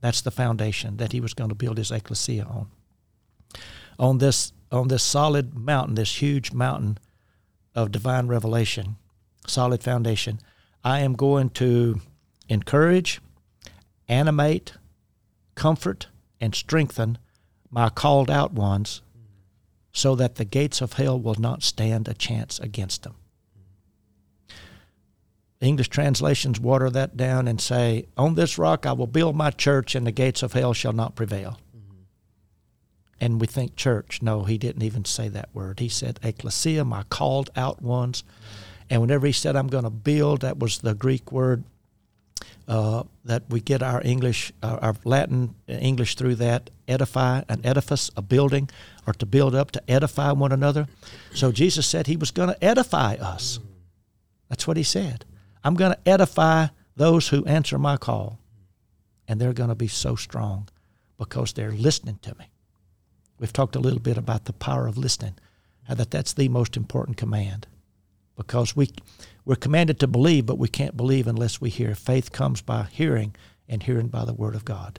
That's 0.00 0.20
the 0.22 0.30
foundation 0.30 0.96
that 0.96 1.12
he 1.12 1.20
was 1.20 1.34
going 1.34 1.50
to 1.50 1.54
build 1.54 1.78
his 1.78 1.90
ecclesia 1.90 2.44
on. 2.44 2.68
On 3.98 4.18
this 4.18 4.52
on 4.72 4.88
this 4.88 5.02
solid 5.02 5.54
mountain, 5.54 5.96
this 5.96 6.22
huge 6.22 6.52
mountain 6.52 6.98
of 7.74 7.90
divine 7.90 8.28
revelation, 8.28 8.96
solid 9.46 9.82
foundation, 9.82 10.38
I 10.84 11.00
am 11.00 11.14
going 11.14 11.50
to 11.50 12.00
encourage, 12.48 13.20
animate, 14.08 14.74
comfort, 15.56 16.06
and 16.40 16.54
strengthen 16.54 17.18
my 17.68 17.88
called 17.88 18.30
out 18.30 18.52
ones 18.52 19.02
so 19.92 20.14
that 20.14 20.36
the 20.36 20.44
gates 20.44 20.80
of 20.80 20.94
hell 20.94 21.18
will 21.18 21.34
not 21.34 21.62
stand 21.62 22.06
a 22.06 22.14
chance 22.14 22.58
against 22.60 23.02
them. 23.02 23.16
English 25.60 25.88
translations 25.88 26.58
water 26.58 26.88
that 26.90 27.16
down 27.16 27.46
and 27.46 27.60
say, 27.60 28.06
On 28.16 28.34
this 28.34 28.58
rock 28.58 28.86
I 28.86 28.92
will 28.92 29.06
build 29.06 29.36
my 29.36 29.50
church, 29.50 29.94
and 29.94 30.06
the 30.06 30.12
gates 30.12 30.42
of 30.42 30.54
hell 30.54 30.72
shall 30.72 30.92
not 30.92 31.14
prevail. 31.14 31.58
Mm-hmm. 31.76 32.02
And 33.20 33.40
we 33.40 33.46
think 33.46 33.76
church. 33.76 34.22
No, 34.22 34.44
he 34.44 34.56
didn't 34.56 34.82
even 34.82 35.04
say 35.04 35.28
that 35.28 35.50
word. 35.52 35.80
He 35.80 35.88
said, 35.88 36.18
Ecclesia, 36.22 36.84
my 36.84 37.02
called 37.04 37.50
out 37.56 37.82
ones. 37.82 38.24
And 38.88 39.00
whenever 39.00 39.26
he 39.26 39.32
said, 39.32 39.54
I'm 39.54 39.68
going 39.68 39.84
to 39.84 39.90
build, 39.90 40.40
that 40.40 40.58
was 40.58 40.78
the 40.78 40.94
Greek 40.94 41.30
word 41.30 41.62
uh, 42.66 43.02
that 43.24 43.42
we 43.50 43.60
get 43.60 43.82
our 43.82 44.00
English, 44.04 44.52
uh, 44.62 44.78
our 44.80 44.94
Latin 45.04 45.54
English 45.66 46.14
through 46.14 46.36
that 46.36 46.70
edify, 46.88 47.42
an 47.48 47.60
edifice, 47.64 48.10
a 48.16 48.22
building, 48.22 48.70
or 49.06 49.12
to 49.14 49.26
build 49.26 49.54
up, 49.54 49.72
to 49.72 49.90
edify 49.90 50.32
one 50.32 50.52
another. 50.52 50.86
So 51.34 51.52
Jesus 51.52 51.86
said 51.86 52.06
he 52.06 52.16
was 52.16 52.30
going 52.30 52.48
to 52.48 52.64
edify 52.64 53.14
us. 53.14 53.58
That's 54.48 54.66
what 54.66 54.76
he 54.76 54.82
said. 54.82 55.24
I'm 55.62 55.74
going 55.74 55.92
to 55.92 56.08
edify 56.08 56.68
those 56.96 57.28
who 57.28 57.44
answer 57.44 57.78
my 57.78 57.96
call. 57.96 58.38
And 59.28 59.40
they're 59.40 59.52
going 59.52 59.68
to 59.68 59.76
be 59.76 59.88
so 59.88 60.16
strong 60.16 60.68
because 61.16 61.52
they're 61.52 61.70
listening 61.70 62.18
to 62.22 62.36
me. 62.38 62.46
We've 63.38 63.52
talked 63.52 63.76
a 63.76 63.80
little 63.80 64.00
bit 64.00 64.18
about 64.18 64.44
the 64.44 64.52
power 64.52 64.86
of 64.86 64.98
listening, 64.98 65.34
and 65.88 65.98
that 65.98 66.10
that's 66.10 66.32
the 66.32 66.48
most 66.48 66.76
important 66.76 67.16
command 67.16 67.66
because 68.36 68.74
we, 68.74 68.90
we're 69.44 69.54
commanded 69.54 70.00
to 70.00 70.06
believe, 70.06 70.46
but 70.46 70.58
we 70.58 70.68
can't 70.68 70.96
believe 70.96 71.26
unless 71.26 71.60
we 71.60 71.70
hear. 71.70 71.94
Faith 71.94 72.32
comes 72.32 72.60
by 72.62 72.84
hearing, 72.90 73.36
and 73.68 73.82
hearing 73.82 74.08
by 74.08 74.24
the 74.24 74.34
Word 74.34 74.54
of 74.54 74.64
God. 74.64 74.98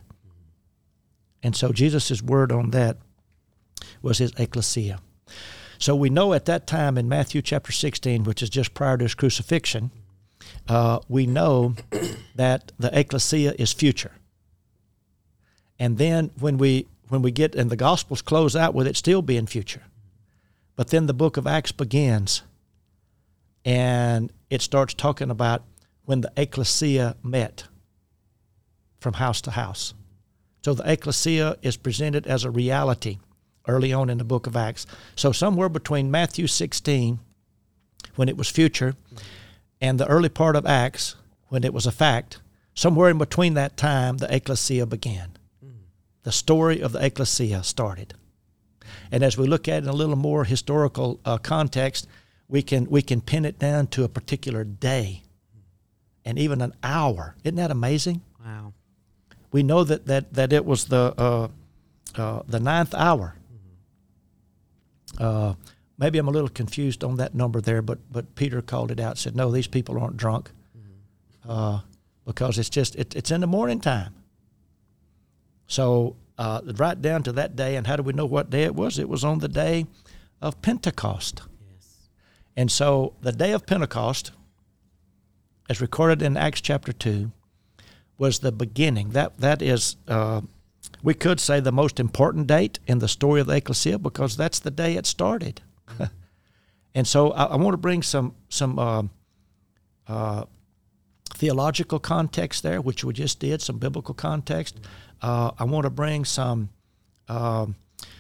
And 1.43 1.55
so 1.55 1.71
Jesus' 1.71 2.21
word 2.21 2.51
on 2.51 2.69
that 2.71 2.97
was 4.01 4.19
his 4.19 4.31
ecclesia. 4.37 4.99
So 5.77 5.95
we 5.95 6.09
know 6.09 6.33
at 6.33 6.45
that 6.45 6.67
time 6.67 6.97
in 6.97 7.09
Matthew 7.09 7.41
chapter 7.41 7.71
16, 7.71 8.23
which 8.23 8.43
is 8.43 8.49
just 8.49 8.75
prior 8.75 8.97
to 8.97 9.05
his 9.05 9.15
crucifixion, 9.15 9.89
uh, 10.67 10.99
we 11.07 11.25
know 11.25 11.75
that 12.35 12.71
the 12.79 12.97
ecclesia 12.97 13.53
is 13.57 13.73
future. 13.73 14.13
And 15.79 15.97
then 15.97 16.31
when 16.39 16.57
we 16.57 16.87
when 17.07 17.21
we 17.21 17.31
get 17.31 17.55
and 17.55 17.69
the 17.69 17.75
gospels 17.75 18.21
close 18.21 18.55
out 18.55 18.73
with 18.73 18.87
it 18.87 18.95
still 18.95 19.21
being 19.21 19.45
future. 19.45 19.83
But 20.77 20.87
then 20.87 21.07
the 21.07 21.13
book 21.13 21.35
of 21.35 21.45
Acts 21.45 21.73
begins 21.73 22.43
and 23.65 24.31
it 24.49 24.61
starts 24.61 24.93
talking 24.93 25.29
about 25.29 25.63
when 26.05 26.21
the 26.21 26.31
ecclesia 26.37 27.15
met 27.21 27.65
from 28.99 29.13
house 29.15 29.41
to 29.41 29.51
house. 29.51 29.93
So 30.63 30.73
the 30.73 30.89
ecclesia 30.89 31.57
is 31.61 31.75
presented 31.75 32.27
as 32.27 32.43
a 32.43 32.51
reality 32.51 33.17
early 33.67 33.91
on 33.91 34.09
in 34.09 34.17
the 34.17 34.23
book 34.23 34.47
of 34.47 34.55
Acts. 34.55 34.85
So 35.15 35.31
somewhere 35.31 35.69
between 35.69 36.11
Matthew 36.11 36.47
16 36.47 37.19
when 38.15 38.29
it 38.29 38.37
was 38.37 38.49
future 38.49 38.95
and 39.81 39.99
the 39.99 40.07
early 40.07 40.29
part 40.29 40.55
of 40.55 40.65
Acts, 40.65 41.15
when 41.47 41.63
it 41.63 41.73
was 41.73 41.87
a 41.87 41.91
fact, 41.91 42.39
somewhere 42.75 43.09
in 43.09 43.17
between 43.17 43.55
that 43.55 43.75
time, 43.75 44.17
the 44.17 44.33
ecclesia 44.33 44.85
began. 44.85 45.37
Mm. 45.65 45.71
The 46.23 46.31
story 46.31 46.79
of 46.79 46.91
the 46.91 47.03
ecclesia 47.03 47.63
started. 47.63 48.13
And 49.11 49.23
as 49.23 49.37
we 49.37 49.47
look 49.47 49.67
at 49.67 49.79
it 49.79 49.83
in 49.83 49.89
a 49.89 49.93
little 49.93 50.15
more 50.15 50.45
historical 50.45 51.19
uh, 51.25 51.39
context, 51.39 52.07
we 52.47 52.61
can, 52.61 52.89
we 52.89 53.01
can 53.01 53.21
pin 53.21 53.43
it 53.43 53.57
down 53.57 53.87
to 53.87 54.03
a 54.03 54.09
particular 54.09 54.63
day 54.63 55.23
and 56.23 56.37
even 56.37 56.61
an 56.61 56.73
hour. 56.83 57.35
Isn't 57.43 57.55
that 57.55 57.71
amazing? 57.71 58.21
Wow. 58.43 58.73
We 59.51 59.63
know 59.63 59.83
that, 59.83 60.05
that, 60.05 60.33
that 60.33 60.53
it 60.53 60.65
was 60.65 60.85
the, 60.85 61.13
uh, 61.17 61.47
uh, 62.15 62.43
the 62.47 62.59
ninth 62.59 62.93
hour. 62.93 63.35
Mm-hmm. 65.19 65.51
Maybe 66.01 66.17
I'm 66.17 66.27
a 66.27 66.31
little 66.31 66.49
confused 66.49 67.03
on 67.03 67.17
that 67.17 67.35
number 67.35 67.61
there, 67.61 67.83
but 67.83 67.99
but 68.11 68.33
Peter 68.33 68.63
called 68.63 68.89
it 68.89 68.99
out. 68.99 69.19
Said, 69.19 69.35
"No, 69.35 69.51
these 69.51 69.67
people 69.67 69.99
aren't 69.99 70.17
drunk, 70.17 70.49
mm-hmm. 70.75 71.49
uh, 71.49 71.81
because 72.25 72.57
it's 72.57 72.71
just 72.71 72.95
it, 72.95 73.15
it's 73.15 73.29
in 73.29 73.39
the 73.39 73.47
morning 73.47 73.79
time." 73.79 74.15
So 75.67 76.15
uh, 76.39 76.61
right 76.75 76.99
down 76.99 77.21
to 77.23 77.31
that 77.33 77.55
day, 77.55 77.75
and 77.75 77.85
how 77.85 77.97
do 77.97 78.01
we 78.01 78.13
know 78.13 78.25
what 78.25 78.49
day 78.49 78.63
it 78.63 78.73
was? 78.73 78.97
It 78.97 79.07
was 79.07 79.23
on 79.23 79.39
the 79.39 79.47
day 79.47 79.85
of 80.41 80.59
Pentecost. 80.63 81.43
Yes. 81.71 82.09
And 82.57 82.71
so 82.71 83.13
the 83.21 83.31
day 83.31 83.51
of 83.51 83.67
Pentecost, 83.67 84.31
as 85.69 85.79
recorded 85.81 86.23
in 86.23 86.35
Acts 86.35 86.61
chapter 86.61 86.91
two, 86.91 87.31
was 88.17 88.39
the 88.39 88.51
beginning. 88.51 89.11
That 89.11 89.37
that 89.37 89.61
is. 89.61 89.97
Uh, 90.07 90.41
we 91.03 91.13
could 91.13 91.39
say 91.39 91.59
the 91.59 91.71
most 91.71 91.99
important 91.99 92.47
date 92.47 92.79
in 92.87 92.97
the 92.97 93.07
story 93.07 93.39
of 93.39 93.45
the 93.45 93.57
ecclesia 93.57 93.99
because 93.99 94.35
that's 94.35 94.57
the 94.59 94.71
day 94.71 94.95
it 94.95 95.05
started. 95.05 95.61
and 96.95 97.07
so 97.07 97.31
I, 97.31 97.45
I, 97.45 97.55
want 97.55 97.73
to 97.73 97.77
bring 97.77 98.03
some 98.03 98.35
some 98.49 98.79
uh, 98.79 99.03
uh, 100.07 100.45
theological 101.33 101.99
context 101.99 102.63
there, 102.63 102.81
which 102.81 103.03
we 103.03 103.13
just 103.13 103.39
did, 103.39 103.61
some 103.61 103.77
biblical 103.77 104.13
context. 104.13 104.79
Uh, 105.21 105.51
I 105.57 105.63
want 105.63 105.85
to 105.85 105.89
bring 105.89 106.25
some 106.25 106.69
um, 107.27 107.75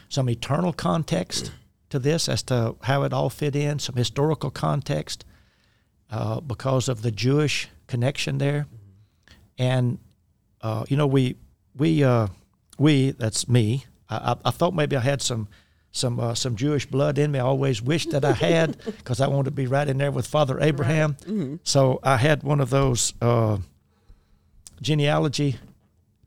some 0.09 0.29
eternal 0.29 0.73
context 0.73 1.51
to 1.89 1.99
this 1.99 2.29
as 2.29 2.43
to 2.43 2.75
how 2.81 3.03
it 3.03 3.13
all 3.13 3.29
fit 3.29 3.55
in, 3.55 3.79
some 3.79 3.95
historical 3.95 4.49
context 4.49 5.25
uh, 6.09 6.39
because 6.39 6.89
of 6.89 7.01
the 7.01 7.11
Jewish 7.11 7.69
connection 7.87 8.37
there, 8.37 8.67
and 9.57 9.99
uh, 10.61 10.85
you 10.87 10.97
know 10.97 11.07
we 11.07 11.35
we 11.75 12.03
uh, 12.03 12.27
we 12.77 13.11
that's 13.11 13.47
me. 13.47 13.85
I, 14.09 14.35
I, 14.43 14.51
thought 14.51 14.73
maybe 14.73 14.97
I 14.97 14.99
had 14.99 15.21
some 15.21 15.47
some 15.91 16.19
uh, 16.19 16.33
some 16.33 16.55
Jewish 16.55 16.85
blood 16.85 17.17
in 17.17 17.31
me. 17.31 17.39
I 17.39 17.43
always 17.43 17.81
wished 17.81 18.11
that 18.11 18.23
I 18.23 18.31
had 18.31 18.77
because 18.85 19.21
I 19.21 19.27
wanted 19.27 19.45
to 19.45 19.51
be 19.51 19.67
right 19.67 19.87
in 19.87 19.97
there 19.97 20.11
with 20.11 20.27
Father 20.27 20.59
Abraham. 20.59 21.17
Right. 21.21 21.29
Mm-hmm. 21.29 21.55
So 21.63 21.99
I 22.03 22.17
had 22.17 22.43
one 22.43 22.59
of 22.59 22.69
those 22.69 23.13
uh, 23.21 23.57
genealogy 24.81 25.57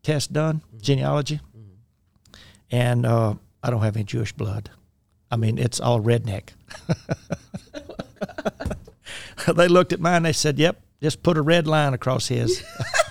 tests 0.03 0.27
done, 0.27 0.61
mm-hmm. 0.67 0.79
genealogy, 0.81 1.39
mm-hmm. 1.57 2.35
and 2.71 3.05
uh, 3.05 3.35
I 3.63 3.69
don't 3.69 3.81
have 3.81 3.95
any 3.95 4.05
Jewish 4.05 4.33
blood. 4.33 4.69
I 5.31 5.37
mean, 5.37 5.57
it's 5.57 5.79
all 5.79 5.99
redneck. 5.99 6.49
they 9.55 9.67
looked 9.67 9.91
at 9.91 9.99
mine. 9.99 10.23
They 10.23 10.33
said, 10.33 10.59
"Yep, 10.59 10.79
just 11.01 11.23
put 11.23 11.37
a 11.37 11.41
red 11.41 11.67
line 11.67 11.93
across 11.93 12.27
his, 12.27 12.63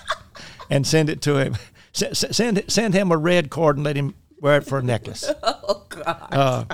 and 0.69 0.87
send 0.87 1.09
it 1.09 1.21
to 1.23 1.37
him. 1.37 1.57
S- 1.93 2.25
send 2.31 2.63
send 2.67 2.93
him 2.93 3.11
a 3.11 3.17
red 3.17 3.49
cord 3.49 3.77
and 3.77 3.83
let 3.83 3.95
him 3.95 4.15
wear 4.45 4.57
it 4.57 4.65
for 4.65 4.79
a 4.79 4.83
necklace." 4.83 5.29
Oh 5.67 5.85
God. 5.89 6.27
Uh, 6.31 6.65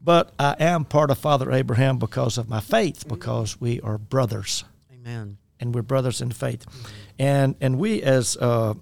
but 0.00 0.32
I 0.38 0.56
am 0.58 0.84
part 0.84 1.10
of 1.10 1.18
Father 1.18 1.52
Abraham 1.52 1.98
because 1.98 2.38
of 2.38 2.48
my 2.48 2.60
faith, 2.60 3.06
because 3.06 3.60
we 3.60 3.80
are 3.82 3.98
brothers. 3.98 4.64
Amen. 4.90 5.36
And 5.58 5.74
we're 5.74 5.82
brothers 5.82 6.22
in 6.22 6.30
faith, 6.30 6.64
mm-hmm. 6.64 6.88
and 7.18 7.54
and 7.60 7.78
we 7.78 8.02
as 8.02 8.36
uh, 8.38 8.74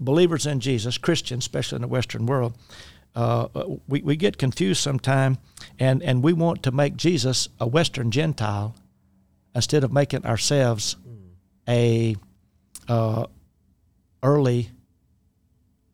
believers 0.00 0.46
in 0.46 0.60
Jesus, 0.60 0.96
Christians, 0.96 1.44
especially 1.44 1.76
in 1.76 1.82
the 1.82 1.88
Western 1.88 2.24
world, 2.24 2.54
uh, 3.14 3.48
we, 3.88 4.00
we 4.02 4.16
get 4.16 4.38
confused 4.38 4.80
sometimes, 4.80 5.38
and, 5.78 6.02
and 6.02 6.22
we 6.22 6.32
want 6.32 6.62
to 6.62 6.70
make 6.70 6.96
Jesus 6.96 7.48
a 7.58 7.66
Western 7.66 8.10
Gentile 8.10 8.74
instead 9.54 9.82
of 9.82 9.92
making 9.92 10.24
ourselves 10.24 10.96
mm. 11.06 11.30
a 11.68 12.16
uh, 12.86 13.26
early 14.22 14.70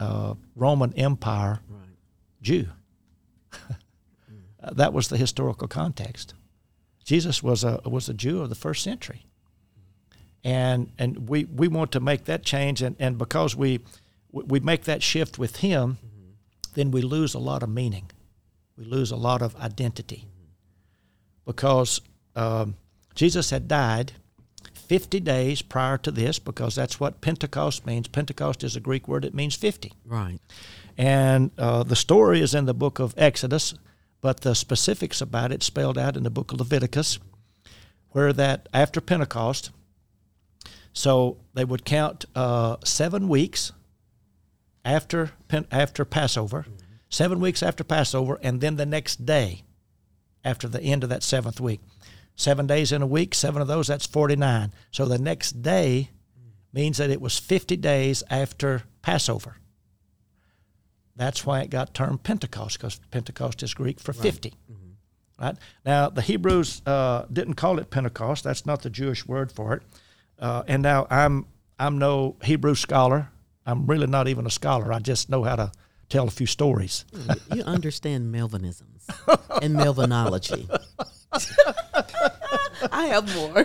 uh, 0.04 0.34
Roman 0.54 0.92
Empire 0.94 1.60
right. 1.68 1.88
Jew. 2.42 2.68
that 4.72 4.92
was 4.92 5.08
the 5.08 5.16
historical 5.16 5.68
context. 5.68 6.34
Jesus 7.04 7.42
was 7.42 7.64
a 7.64 7.80
was 7.84 8.08
a 8.08 8.14
Jew 8.14 8.40
of 8.42 8.48
the 8.48 8.54
first 8.54 8.82
century, 8.82 9.26
and 10.42 10.92
and 10.98 11.28
we, 11.28 11.44
we 11.44 11.68
want 11.68 11.92
to 11.92 12.00
make 12.00 12.24
that 12.24 12.42
change, 12.44 12.80
and, 12.82 12.96
and 12.98 13.18
because 13.18 13.54
we 13.54 13.80
we 14.30 14.60
make 14.60 14.84
that 14.84 15.02
shift 15.02 15.38
with 15.38 15.56
Him, 15.56 15.98
mm-hmm. 15.98 16.30
then 16.74 16.90
we 16.90 17.02
lose 17.02 17.34
a 17.34 17.38
lot 17.38 17.62
of 17.62 17.68
meaning, 17.68 18.10
we 18.76 18.84
lose 18.84 19.10
a 19.10 19.16
lot 19.16 19.42
of 19.42 19.54
identity, 19.56 20.26
mm-hmm. 20.26 20.50
because 21.44 22.00
um, 22.34 22.76
Jesus 23.14 23.50
had 23.50 23.68
died 23.68 24.12
50 24.84 25.20
days 25.20 25.62
prior 25.62 25.98
to 25.98 26.10
this 26.10 26.38
because 26.38 26.74
that's 26.74 27.00
what 27.00 27.20
Pentecost 27.20 27.86
means. 27.86 28.08
Pentecost 28.08 28.62
is 28.62 28.76
a 28.76 28.80
Greek 28.80 29.08
word, 29.08 29.24
it 29.24 29.34
means 29.34 29.54
50. 29.54 29.92
Right. 30.04 30.38
And 30.96 31.50
uh, 31.58 31.82
the 31.82 31.96
story 31.96 32.40
is 32.40 32.54
in 32.54 32.66
the 32.66 32.74
book 32.74 32.98
of 32.98 33.14
Exodus, 33.16 33.74
but 34.20 34.40
the 34.40 34.54
specifics 34.54 35.20
about 35.20 35.52
it 35.52 35.62
spelled 35.62 35.98
out 35.98 36.16
in 36.16 36.22
the 36.22 36.30
book 36.30 36.52
of 36.52 36.58
Leviticus. 36.60 37.18
where 38.10 38.32
that 38.32 38.68
after 38.72 39.00
Pentecost, 39.00 39.70
so 40.92 41.36
they 41.54 41.64
would 41.64 41.84
count 41.84 42.24
uh, 42.34 42.76
seven 42.84 43.28
weeks 43.28 43.72
after 44.84 45.32
after 45.70 46.04
Passover, 46.04 46.66
seven 47.08 47.40
weeks 47.40 47.62
after 47.62 47.82
Passover, 47.82 48.38
and 48.42 48.60
then 48.60 48.76
the 48.76 48.86
next 48.86 49.26
day 49.26 49.62
after 50.44 50.68
the 50.68 50.80
end 50.82 51.02
of 51.02 51.10
that 51.10 51.22
seventh 51.22 51.60
week. 51.60 51.80
Seven 52.36 52.66
days 52.66 52.90
in 52.90 53.00
a 53.00 53.06
week, 53.06 53.34
seven 53.34 53.62
of 53.62 53.68
those, 53.68 53.86
that's 53.86 54.06
49. 54.06 54.72
So 54.90 55.06
the 55.06 55.18
next 55.18 55.62
day 55.62 56.10
means 56.72 56.98
that 56.98 57.10
it 57.10 57.20
was 57.20 57.38
50 57.38 57.76
days 57.76 58.22
after 58.28 58.82
Passover. 59.02 59.56
That's 61.16 61.46
why 61.46 61.60
it 61.60 61.70
got 61.70 61.94
termed 61.94 62.24
Pentecost, 62.24 62.78
because 62.78 62.98
Pentecost 63.12 63.62
is 63.62 63.72
Greek 63.72 64.00
for 64.00 64.12
50. 64.12 64.52
Right? 65.40 65.56
Now, 65.84 66.08
the 66.10 66.22
Hebrews 66.22 66.82
uh, 66.86 67.26
didn't 67.32 67.54
call 67.54 67.78
it 67.78 67.90
Pentecost. 67.90 68.42
That's 68.44 68.66
not 68.66 68.82
the 68.82 68.90
Jewish 68.90 69.26
word 69.26 69.52
for 69.52 69.74
it. 69.74 69.82
Uh, 70.38 70.64
and 70.66 70.82
now 70.82 71.06
I'm, 71.10 71.46
I'm 71.78 71.98
no 71.98 72.36
Hebrew 72.42 72.74
scholar. 72.74 73.28
I'm 73.64 73.86
really 73.86 74.08
not 74.08 74.26
even 74.26 74.46
a 74.46 74.50
scholar. 74.50 74.92
I 74.92 74.98
just 74.98 75.30
know 75.30 75.44
how 75.44 75.56
to 75.56 75.72
tell 76.08 76.26
a 76.26 76.30
few 76.30 76.46
stories. 76.46 77.04
you 77.52 77.62
understand 77.62 78.34
Melvinisms 78.34 78.93
and 79.62 79.74
Melvinology. 79.76 80.68
I 82.92 83.06
have 83.06 83.34
more. 83.34 83.64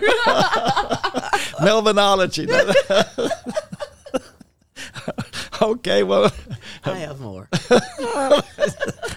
Melvinology. 1.60 2.48
okay, 5.62 6.02
well, 6.02 6.32
I 6.84 6.98
have 6.98 7.20
more. 7.20 7.48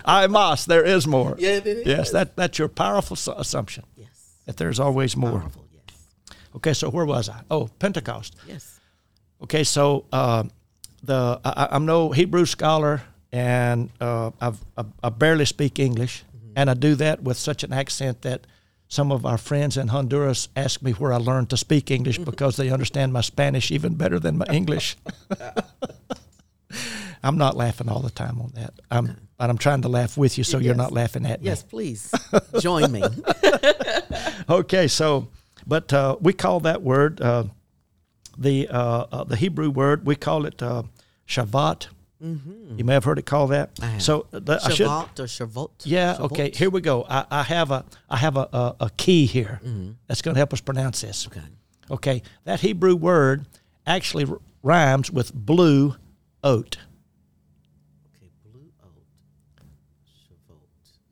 I 0.06 0.27
must. 0.27 0.68
There 0.68 0.84
is 0.84 1.08
more. 1.08 1.36
Yeah, 1.38 1.60
is. 1.63 1.86
Yes, 1.86 2.12
that, 2.12 2.36
that's 2.36 2.60
your 2.60 2.68
powerful 2.68 3.15
su- 3.15 3.34
assumption, 3.38 3.84
Yes. 3.96 4.34
that 4.46 4.58
there's 4.58 4.80
always 4.80 5.15
more. 5.15 5.39
Powerful. 5.39 5.65
Yes. 5.72 6.38
Okay, 6.56 6.74
so 6.74 6.89
where 6.89 7.06
was 7.06 7.30
I? 7.30 7.42
Oh, 7.50 7.70
Pentecost. 7.80 8.36
Yes. 8.48 8.80
Okay, 9.42 9.63
so 9.63 10.06
uh, 10.12 10.44
the 11.01 11.39
I, 11.44 11.70
I'm 11.72 11.86
no 11.86 12.12
Hebrew 12.12 12.46
scholar, 12.46 13.01
and 13.34 13.90
uh, 14.00 14.32
I've, 14.40 14.63
I, 14.78 14.86
I 15.04 15.10
barely 15.10 15.46
speak 15.46 15.80
English, 15.80 16.24
and 16.56 16.70
I 16.70 16.75
do 16.75 16.96
that 16.96 17.24
with 17.24 17.36
such 17.38 17.63
an 17.63 17.74
accent 17.74 18.22
that 18.22 18.46
some 18.88 19.12
of 19.12 19.25
our 19.25 19.40
friends 19.40 19.75
in 19.75 19.88
Honduras 19.88 20.50
ask 20.56 20.84
me 20.84 20.92
where 20.92 21.12
I 21.12 21.18
learned 21.18 21.50
to 21.50 21.58
speak 21.58 21.90
English 21.90 22.18
because 22.32 22.58
they 22.58 22.70
understand 22.70 23.12
my 23.12 23.22
Spanish 23.22 23.72
even 23.72 23.96
better 23.96 24.20
than 24.20 24.38
my 24.38 24.46
English. 24.52 24.96
I'm 27.24 27.38
not 27.38 27.58
laughing 27.58 27.90
all 27.90 28.02
the 28.02 28.12
time 28.12 28.40
on 28.40 28.52
that. 28.54 28.74
I'm, 28.92 29.18
but 29.38 29.50
I'm 29.50 29.58
trying 29.58 29.82
to 29.82 29.90
laugh 29.90 30.16
with 30.16 30.38
you, 30.38 30.44
so 30.44 30.60
you're 30.60 30.75
not 30.75 30.92
laughing 30.92 31.25
at 31.25 31.42
me. 31.42 31.48
Yes, 31.48 31.63
please 31.63 32.13
join 32.60 32.92
me. 32.92 33.04
Okay, 34.50 34.88
so 34.88 35.30
but 35.66 35.92
uh, 35.94 36.18
we 36.20 36.34
call 36.34 36.60
that 36.62 36.82
word 36.82 37.22
uh, 37.22 37.46
the 38.38 38.68
uh, 38.68 39.06
uh, 39.12 39.24
the 39.24 39.36
Hebrew 39.36 39.70
word. 39.70 40.06
We 40.06 40.16
call 40.16 40.46
it 40.46 40.62
uh, 40.62 40.84
Shabbat. 42.24 42.77
You 42.77 42.86
may 42.86 42.94
have 42.94 43.03
heard 43.03 43.20
it 43.20 43.25
called 43.25 43.51
that. 43.51 43.72
I. 43.82 43.98
So 43.98 44.27
uh, 44.34 44.39
the, 44.39 44.60
I 44.63 44.70
should. 44.70 44.88
Or? 44.88 45.10
Yeah. 45.84 46.18
Okay. 46.20 46.51
Here 46.51 46.70
we 46.70 46.82
go. 46.82 47.06
I, 47.10 47.25
I 47.30 47.44
have 47.44 47.72
a 47.72 47.86
I 48.10 48.18
have 48.18 48.38
a, 48.38 48.48
a, 48.53 48.75
a 48.82 48.89
key 48.96 49.25
here 49.25 49.60
mm-hmm. 49.63 49.92
that's 50.08 50.22
going 50.22 50.36
to 50.36 50.39
help 50.39 50.53
us 50.53 50.62
pronounce 50.62 51.01
this. 51.01 51.27
Okay. 51.27 51.42
Okay. 51.92 52.22
That 52.46 52.62
Hebrew 52.62 52.96
word 52.96 53.46
actually 53.86 54.25
r- 54.25 54.39
rhymes 54.62 55.12
with 55.12 55.34
blue 55.34 55.95
oat. 56.43 56.78
Okay. 58.15 58.32
Blue 58.52 58.71
oat. 58.84 59.04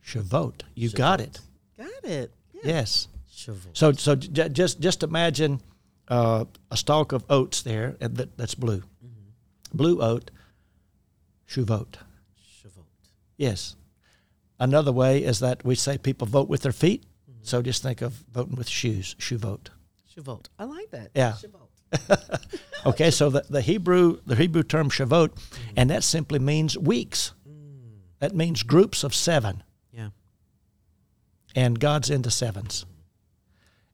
Shavuot. 0.06 0.30
Shavuot. 0.30 0.62
You 0.76 0.90
got 0.92 1.20
it. 1.20 1.40
Got 1.78 2.06
it. 2.10 2.32
Yeah. 2.54 2.62
Yes. 2.64 3.08
Shavuot. 3.30 3.76
So 3.76 3.92
so 3.92 4.16
j- 4.16 4.50
just 4.50 4.80
just 4.80 5.04
imagine 5.04 5.62
uh, 6.08 6.46
a 6.70 6.78
stalk 6.78 7.12
of 7.12 7.26
oats 7.30 7.62
there 7.62 7.96
that, 8.00 8.38
that's 8.38 8.56
blue. 8.56 8.80
Mm-hmm. 8.80 9.78
Blue 9.78 10.02
oat, 10.02 10.32
Shavuot. 11.52 11.96
Shavuot. 12.64 12.86
Yes. 13.38 13.76
Another 14.60 14.92
way 14.92 15.24
is 15.24 15.40
that 15.40 15.66
we 15.66 15.76
say 15.76 15.98
people 15.98 16.28
vote 16.28 16.48
with 16.50 16.62
their 16.62 16.72
feet. 16.72 17.04
So 17.44 17.62
just 17.62 17.82
think 17.84 18.02
of 18.02 18.14
voting 18.32 18.56
with 18.56 18.70
shoes, 18.70 19.16
Shavuot. 19.20 19.68
Shavuot. 20.16 20.46
I 20.60 20.66
like 20.66 20.92
that. 20.92 21.12
Yeah. 21.16 21.34
Okay, 22.84 23.12
so 23.12 23.30
the, 23.30 23.44
the 23.48 23.62
Hebrew 23.62 24.20
the 24.26 24.36
Hebrew 24.36 24.64
term 24.64 24.90
Shavuot, 24.90 25.38
and 25.78 25.92
that 25.92 26.04
simply 26.04 26.40
means 26.40 26.76
weeks. 26.76 27.34
That 28.20 28.34
means 28.34 28.64
groups 28.64 29.04
of 29.04 29.14
seven, 29.14 29.62
Yeah. 29.94 30.10
and 31.56 31.80
God's 31.80 32.10
into 32.10 32.32
sevens. 32.32 32.86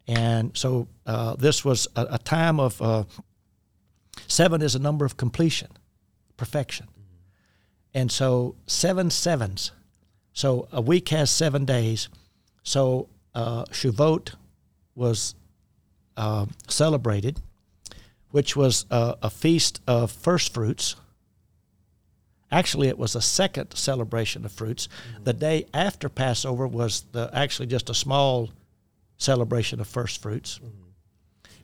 And 0.08 0.56
so 0.56 0.88
uh, 1.06 1.36
this 1.36 1.66
was 1.66 1.88
a, 1.98 2.08
a 2.12 2.18
time 2.18 2.62
of 2.62 2.82
uh, 2.82 3.04
seven 4.28 4.62
is 4.62 4.74
a 4.76 4.80
number 4.80 5.04
of 5.04 5.18
completion, 5.18 5.70
perfection. 6.38 6.88
And 7.98 8.12
so 8.12 8.54
seven 8.68 9.10
sevens. 9.10 9.72
So 10.32 10.68
a 10.72 10.82
week 10.82 11.10
has 11.10 11.32
seven 11.32 11.66
days. 11.66 12.10
So 12.62 13.10
uh, 13.34 13.66
Shavuot 13.72 14.36
was 14.94 15.34
uh, 16.16 16.46
celebrated, 16.68 17.42
which 18.30 18.56
was 18.56 18.86
a, 18.92 19.16
a 19.24 19.30
feast 19.32 19.82
of 19.88 20.12
first 20.12 20.54
fruits. 20.54 20.96
Actually, 22.52 22.88
it 22.88 23.00
was 23.00 23.16
a 23.16 23.22
second 23.22 23.74
celebration 23.74 24.46
of 24.46 24.52
fruits. 24.52 24.88
The 25.24 25.34
day 25.34 25.66
after 25.74 26.08
Passover 26.08 26.68
was 26.68 27.04
the 27.14 27.32
actually 27.34 27.66
just 27.66 27.90
a 27.90 27.96
small 27.96 28.52
celebration 29.18 29.80
of 29.80 29.88
first 29.88 30.22
fruits. 30.22 30.60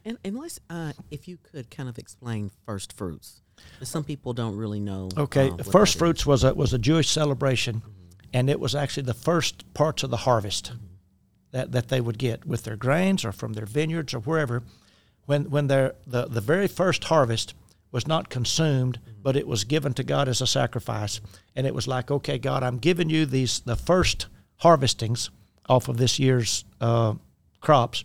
And, 0.03 0.17
and 0.25 0.35
let's, 0.35 0.59
uh, 0.67 0.93
if 1.11 1.27
you 1.27 1.37
could 1.51 1.69
kind 1.69 1.87
of 1.87 1.99
explain 1.99 2.49
first 2.65 2.91
fruits. 2.91 3.42
Some 3.81 4.03
people 4.03 4.33
don't 4.33 4.55
really 4.55 4.79
know. 4.79 5.09
Okay, 5.17 5.49
uh, 5.49 5.57
first 5.63 5.97
fruits 5.97 6.25
was 6.25 6.43
a 6.43 6.53
was 6.53 6.73
a 6.73 6.77
Jewish 6.77 7.09
celebration, 7.09 7.81
and 8.33 8.49
it 8.49 8.59
was 8.59 8.75
actually 8.75 9.03
the 9.03 9.13
first 9.13 9.73
parts 9.73 10.03
of 10.03 10.09
the 10.09 10.17
harvest 10.17 10.73
that, 11.51 11.71
that 11.71 11.89
they 11.89 12.01
would 12.01 12.17
get 12.17 12.45
with 12.45 12.63
their 12.63 12.75
grains 12.75 13.23
or 13.23 13.31
from 13.31 13.53
their 13.53 13.65
vineyards 13.65 14.13
or 14.13 14.19
wherever. 14.19 14.63
When 15.25 15.49
when 15.49 15.67
their 15.67 15.95
the, 16.07 16.25
the 16.25 16.41
very 16.41 16.67
first 16.67 17.05
harvest 17.05 17.53
was 17.91 18.07
not 18.07 18.29
consumed, 18.29 18.99
but 19.21 19.35
it 19.35 19.47
was 19.47 19.63
given 19.63 19.93
to 19.93 20.03
God 20.03 20.27
as 20.27 20.41
a 20.41 20.47
sacrifice, 20.47 21.21
and 21.55 21.67
it 21.67 21.75
was 21.75 21.87
like, 21.87 22.09
okay, 22.09 22.37
God, 22.37 22.63
I'm 22.63 22.79
giving 22.79 23.09
you 23.09 23.25
these 23.25 23.59
the 23.59 23.75
first 23.75 24.27
harvestings 24.57 25.29
off 25.69 25.87
of 25.87 25.97
this 25.97 26.19
year's 26.19 26.65
uh, 26.81 27.13
crops. 27.61 28.03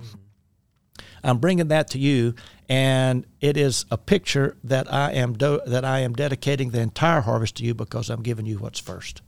I'm 1.23 1.39
bringing 1.39 1.69
that 1.69 1.89
to 1.91 1.99
you, 1.99 2.35
and 2.69 3.27
it 3.41 3.57
is 3.57 3.85
a 3.91 3.97
picture 3.99 4.57
that 4.65 4.93
I 4.93 5.13
am 5.13 5.35
do- 5.35 5.61
that 5.67 5.85
I 5.85 6.01
am 6.01 6.13
dedicating 6.15 6.71
the 6.71 6.81
entire 6.81 7.21
harvest 7.21 7.57
to 7.57 7.65
you 7.65 7.75
because 7.75 8.11
I'm 8.11 8.23
giving 8.23 8.47
you 8.47 8.59
what's 8.59 8.81
first. 8.81 9.23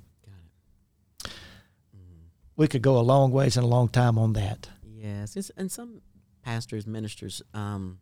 We 2.57 2.69
could 2.69 2.83
go 2.83 2.99
a 2.99 3.01
long 3.01 3.31
ways 3.33 3.57
and 3.57 3.65
a 3.65 3.69
long 3.69 3.89
time 3.89 4.19
on 4.19 4.35
that. 4.35 4.69
Yes, 4.85 5.35
it's, 5.35 5.51
and 5.57 5.73
some 5.73 6.03
pastors, 6.43 6.87
ministers, 6.87 7.41
um, 7.55 8.01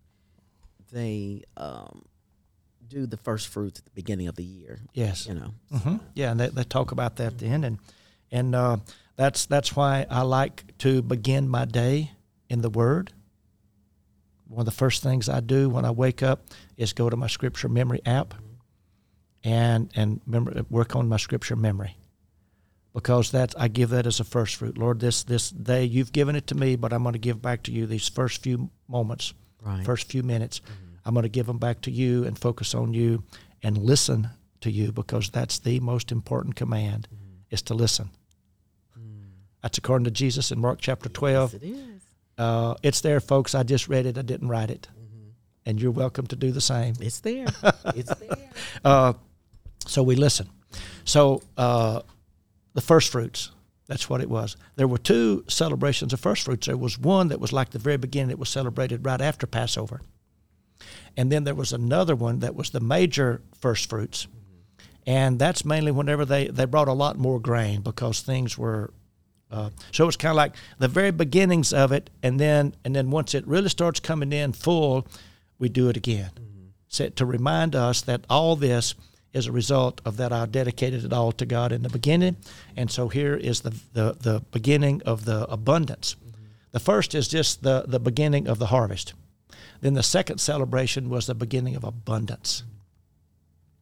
they 0.90 1.42
um, 1.56 2.04
do 2.88 3.06
the 3.06 3.16
first 3.16 3.46
fruits 3.48 3.78
at 3.78 3.84
the 3.84 3.92
beginning 3.92 4.26
of 4.26 4.34
the 4.34 4.42
year. 4.44 4.80
Yes. 4.94 5.26
You 5.26 5.34
know, 5.34 5.54
hmm 5.72 5.96
Yeah, 6.14 6.32
and 6.32 6.40
they, 6.40 6.48
they 6.48 6.64
talk 6.64 6.90
about 6.90 7.16
that 7.16 7.34
at 7.34 7.38
then, 7.38 7.62
and 7.62 7.78
and 8.32 8.54
uh, 8.54 8.78
that's 9.16 9.46
that's 9.46 9.76
why 9.76 10.06
I 10.10 10.22
like 10.22 10.76
to 10.78 11.02
begin 11.02 11.48
my 11.48 11.64
day 11.64 12.12
in 12.48 12.60
the 12.62 12.70
Word. 12.70 13.12
One 14.48 14.60
of 14.60 14.64
the 14.64 14.70
first 14.70 15.02
things 15.02 15.28
I 15.28 15.40
do 15.40 15.68
when 15.68 15.84
I 15.84 15.90
wake 15.90 16.22
up 16.22 16.46
is 16.76 16.92
go 16.92 17.10
to 17.10 17.16
my 17.16 17.26
Scripture 17.26 17.68
Memory 17.68 18.00
app, 18.06 18.34
and 19.44 19.90
and 19.94 20.20
remember 20.26 20.64
work 20.70 20.96
on 20.96 21.08
my 21.08 21.18
Scripture 21.18 21.56
memory, 21.56 21.96
because 22.94 23.30
that's 23.30 23.54
I 23.56 23.68
give 23.68 23.90
that 23.90 24.06
as 24.06 24.20
a 24.20 24.24
first 24.24 24.56
fruit. 24.56 24.78
Lord, 24.78 25.00
this 25.00 25.22
this 25.22 25.50
day 25.50 25.84
you've 25.84 26.12
given 26.12 26.34
it 26.34 26.46
to 26.48 26.54
me, 26.54 26.76
but 26.76 26.92
I'm 26.92 27.02
going 27.02 27.12
to 27.12 27.18
give 27.18 27.42
back 27.42 27.62
to 27.64 27.72
you 27.72 27.86
these 27.86 28.08
first 28.08 28.42
few 28.42 28.70
moments, 28.88 29.34
right? 29.62 29.84
first 29.84 30.10
few 30.10 30.22
minutes. 30.22 30.60
Mm-hmm. 30.60 30.72
I'm 31.04 31.14
going 31.14 31.24
to 31.24 31.28
give 31.28 31.46
them 31.46 31.58
back 31.58 31.82
to 31.82 31.90
you 31.90 32.24
and 32.24 32.38
focus 32.38 32.74
on 32.74 32.94
you 32.94 33.24
and 33.62 33.76
listen 33.76 34.30
to 34.60 34.70
you 34.70 34.92
because 34.92 35.30
that's 35.30 35.58
the 35.58 35.80
most 35.80 36.10
important 36.10 36.56
command 36.56 37.08
mm-hmm. 37.08 37.40
is 37.50 37.62
to 37.62 37.74
listen. 37.74 38.10
Mm. 38.98 39.28
That's 39.62 39.78
according 39.78 40.04
to 40.04 40.10
Jesus 40.10 40.50
in 40.50 40.60
Mark 40.60 40.80
chapter 40.80 41.08
12. 41.08 41.52
Yes, 41.54 41.62
it 41.62 41.66
is. 41.66 41.97
Uh, 42.38 42.74
it's 42.82 43.00
there, 43.00 43.20
folks. 43.20 43.54
I 43.54 43.64
just 43.64 43.88
read 43.88 44.06
it. 44.06 44.16
I 44.16 44.22
didn't 44.22 44.48
write 44.48 44.70
it. 44.70 44.88
And 45.66 45.82
you're 45.82 45.90
welcome 45.90 46.26
to 46.28 46.36
do 46.36 46.50
the 46.50 46.60
same. 46.60 46.94
It's 47.00 47.20
there. 47.20 47.46
it's 47.94 48.14
there. 48.14 48.38
Uh, 48.84 49.12
so 49.86 50.02
we 50.02 50.14
listen. 50.16 50.48
So 51.04 51.42
uh, 51.58 52.02
the 52.74 52.80
first 52.80 53.12
fruits, 53.12 53.50
that's 53.86 54.08
what 54.08 54.20
it 54.20 54.30
was. 54.30 54.56
There 54.76 54.88
were 54.88 54.98
two 54.98 55.44
celebrations 55.48 56.12
of 56.12 56.20
first 56.20 56.44
fruits. 56.44 56.68
There 56.68 56.76
was 56.76 56.98
one 56.98 57.28
that 57.28 57.40
was 57.40 57.52
like 57.52 57.70
the 57.70 57.78
very 57.78 57.96
beginning, 57.96 58.30
it 58.30 58.38
was 58.38 58.48
celebrated 58.48 59.04
right 59.04 59.20
after 59.20 59.46
Passover. 59.46 60.00
And 61.16 61.32
then 61.32 61.44
there 61.44 61.54
was 61.54 61.72
another 61.72 62.14
one 62.14 62.38
that 62.38 62.54
was 62.54 62.70
the 62.70 62.80
major 62.80 63.42
first 63.60 63.90
fruits. 63.90 64.28
And 65.06 65.38
that's 65.38 65.64
mainly 65.64 65.90
whenever 65.90 66.24
they, 66.24 66.48
they 66.48 66.66
brought 66.66 66.88
a 66.88 66.92
lot 66.92 67.18
more 67.18 67.40
grain 67.40 67.80
because 67.80 68.20
things 68.20 68.56
were 68.56 68.92
Uh, 69.50 69.70
so 69.92 70.06
it's 70.06 70.16
kind 70.16 70.30
of 70.30 70.36
like 70.36 70.54
the 70.78 70.88
very 70.88 71.10
beginnings 71.10 71.72
of 71.72 71.90
it, 71.92 72.10
and 72.22 72.38
then 72.38 72.74
and 72.84 72.94
then 72.94 73.10
once 73.10 73.34
it 73.34 73.46
really 73.46 73.68
starts 73.68 73.98
coming 74.00 74.32
in 74.32 74.52
full, 74.52 75.06
we 75.58 75.68
do 75.68 75.88
it 75.88 75.96
again, 75.96 76.30
mm-hmm. 76.34 76.66
so, 76.88 77.08
to 77.08 77.24
remind 77.24 77.74
us 77.74 78.02
that 78.02 78.24
all 78.28 78.56
this 78.56 78.94
is 79.32 79.46
a 79.46 79.52
result 79.52 80.00
of 80.04 80.16
that 80.18 80.32
I 80.32 80.44
dedicated 80.46 81.04
it 81.04 81.12
all 81.12 81.32
to 81.32 81.46
God 81.46 81.72
in 81.72 81.82
the 81.82 81.88
beginning, 81.88 82.36
and 82.76 82.90
so 82.90 83.08
here 83.08 83.34
is 83.34 83.62
the 83.62 83.74
the, 83.94 84.16
the 84.20 84.42
beginning 84.50 85.02
of 85.06 85.24
the 85.24 85.46
abundance. 85.50 86.14
Mm-hmm. 86.14 86.42
The 86.72 86.80
first 86.80 87.14
is 87.14 87.26
just 87.26 87.62
the 87.62 87.84
the 87.88 88.00
beginning 88.00 88.48
of 88.48 88.58
the 88.58 88.66
harvest. 88.66 89.14
Then 89.80 89.94
the 89.94 90.02
second 90.02 90.38
celebration 90.38 91.08
was 91.08 91.26
the 91.26 91.34
beginning 91.34 91.74
of 91.74 91.84
abundance. 91.84 92.64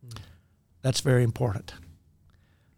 Mm-hmm. 0.06 0.22
That's 0.82 1.00
very 1.00 1.24
important 1.24 1.72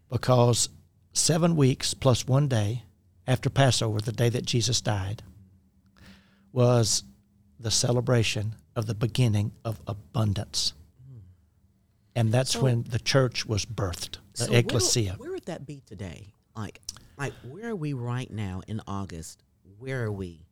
because 0.09 0.69
seven 1.13 1.55
weeks 1.55 1.93
plus 1.93 2.27
one 2.27 2.47
day 2.47 2.83
after 3.27 3.49
Passover, 3.49 3.99
the 3.99 4.11
day 4.11 4.29
that 4.29 4.45
Jesus 4.45 4.81
died, 4.81 5.21
was 6.51 7.03
the 7.59 7.71
celebration 7.71 8.55
of 8.75 8.85
the 8.87 8.95
beginning 8.95 9.51
of 9.63 9.79
abundance. 9.87 10.73
And 12.15 12.31
that's 12.31 12.53
So- 12.53 12.61
when 12.63 12.83
the 12.83 12.99
church 12.99 13.45
was 13.45 13.65
birthed, 13.65 14.17
the 14.35 14.45
So 14.45 14.51
where- 14.51 14.59
ecclesia. 14.59 15.15
Where, 15.17 15.31
would 15.31 15.45
that 15.45 15.65
be 15.65 15.81
today? 15.85 16.33
Like, 16.55 16.81
like 17.17 17.33
where 17.47 17.69
are 17.69 17.75
we 17.75 17.93
right 17.93 18.29
now 18.31 18.61
in 18.67 18.81
August? 18.87 19.43
Where 19.77 20.03
are 20.05 20.11
we 20.11 20.45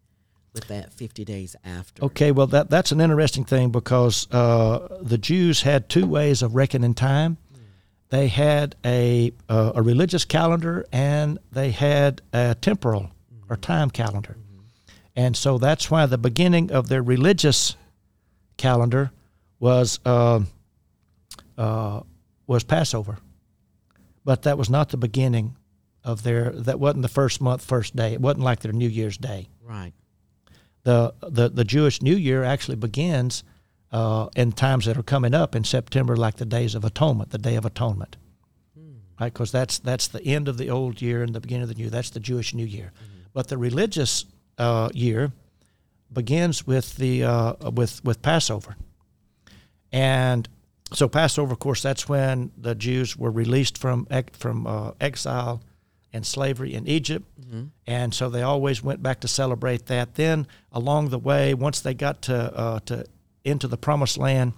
with 0.54 0.68
that 0.68 0.94
50 0.94 1.26
days 1.26 1.56
after? 1.64 2.04
Okay, 2.06 2.32
well, 2.32 2.48
that, 2.48 2.70
that's 2.70 2.92
an 2.92 3.02
interesting 3.02 3.44
thing 3.44 3.72
because 3.72 4.28
uh, 4.32 5.00
the 5.02 5.18
Jews 5.18 5.62
had 5.64 5.90
two 5.90 6.06
ways 6.06 6.42
of 6.42 6.56
reckoning 6.56 6.94
time. 6.94 7.38
They 8.10 8.28
had 8.30 8.76
a, 8.86 9.32
uh, 9.50 9.74
a 9.76 9.82
religious 9.82 10.24
calendar 10.26 10.86
and 10.92 11.40
they 11.52 11.72
had 11.72 12.22
a 12.34 12.56
temporal 12.60 13.12
or 13.50 13.58
time 13.58 13.90
calendar. 13.90 14.38
And 15.16 15.36
so 15.36 15.58
that's 15.58 15.90
why 15.92 16.06
the 16.06 16.18
beginning 16.18 16.72
of 16.72 16.88
their 16.90 17.02
religious 17.02 17.76
calendar 18.56 19.12
was, 19.60 20.00
uh, 20.06 20.42
uh, 21.58 22.02
was 22.46 22.64
Passover. 22.64 23.18
But 24.24 24.44
that 24.44 24.58
was 24.58 24.70
not 24.70 24.90
the 24.90 24.98
beginning 24.98 25.56
of 26.04 26.24
their, 26.24 26.52
that 26.52 26.80
wasn't 26.80 27.02
the 27.02 27.08
first 27.10 27.42
month, 27.42 27.64
first 27.66 27.96
day. 27.96 28.14
It 28.14 28.22
wasn't 28.22 28.44
like 28.44 28.60
their 28.60 28.74
New 28.74 28.88
Year's 28.90 29.18
Day 29.18 29.50
Right. 29.64 29.92
the 30.84 31.14
the 31.22 31.50
the 31.50 31.66
Jewish 31.66 32.02
New 32.02 32.16
Year 32.16 32.44
actually 32.46 32.78
begins 32.78 33.44
uh, 33.92 34.28
in 34.36 34.52
times 34.52 34.86
that 34.86 34.98
are 34.98 35.04
coming 35.04 35.34
up 35.34 35.56
in 35.56 35.64
September, 35.64 36.16
like 36.18 36.36
the 36.38 36.46
days 36.46 36.76
of 36.76 36.84
atonement, 36.84 37.32
the 37.32 37.38
Day 37.38 37.56
of 37.56 37.66
Atonement, 37.66 38.18
right? 39.20 39.34
Because 39.34 39.52
that's 39.52 39.80
that's 39.80 40.08
the 40.08 40.24
end 40.24 40.48
of 40.48 40.58
the 40.58 40.70
old 40.70 41.02
year 41.02 41.24
and 41.24 41.34
the 41.34 41.40
beginning 41.40 41.64
of 41.64 41.70
the 41.70 41.76
new. 41.76 41.90
That's 41.90 42.10
the 42.10 42.20
Jewish 42.20 42.54
New 42.54 42.66
Year, 42.66 42.92
but 43.34 43.48
the 43.48 43.58
religious 43.58 44.26
uh, 44.58 44.90
year 44.94 45.32
begins 46.12 46.68
with 46.68 46.98
the 46.98 47.24
uh, 47.24 47.72
with 47.72 48.04
with 48.04 48.22
Passover, 48.22 48.76
and 49.92 50.48
so 50.94 51.08
Passover, 51.08 51.54
of 51.54 51.60
course, 51.60 51.82
that's 51.82 52.08
when 52.10 52.52
the 52.58 52.76
Jews 52.76 53.18
were 53.18 53.32
released 53.32 53.78
from 53.78 54.08
from 54.34 54.68
uh, 54.68 54.92
exile 55.00 55.62
and 56.14 56.26
slavery 56.26 56.74
in 56.74 56.88
Egypt, 56.88 57.26
and 57.86 58.14
so 58.14 58.30
they 58.30 58.42
always 58.42 58.84
went 58.84 59.02
back 59.04 59.20
to 59.22 59.28
celebrate 59.28 59.86
that. 59.88 60.16
Then 60.16 60.48
along 60.72 61.10
the 61.10 61.20
way, 61.20 61.54
once 61.54 61.82
they 61.82 61.94
got 61.94 62.22
to 62.24 62.36
uh, 62.58 62.80
to 62.86 63.06
into 63.48 63.68
the 63.68 63.78
Promised 63.78 64.18
Land, 64.18 64.54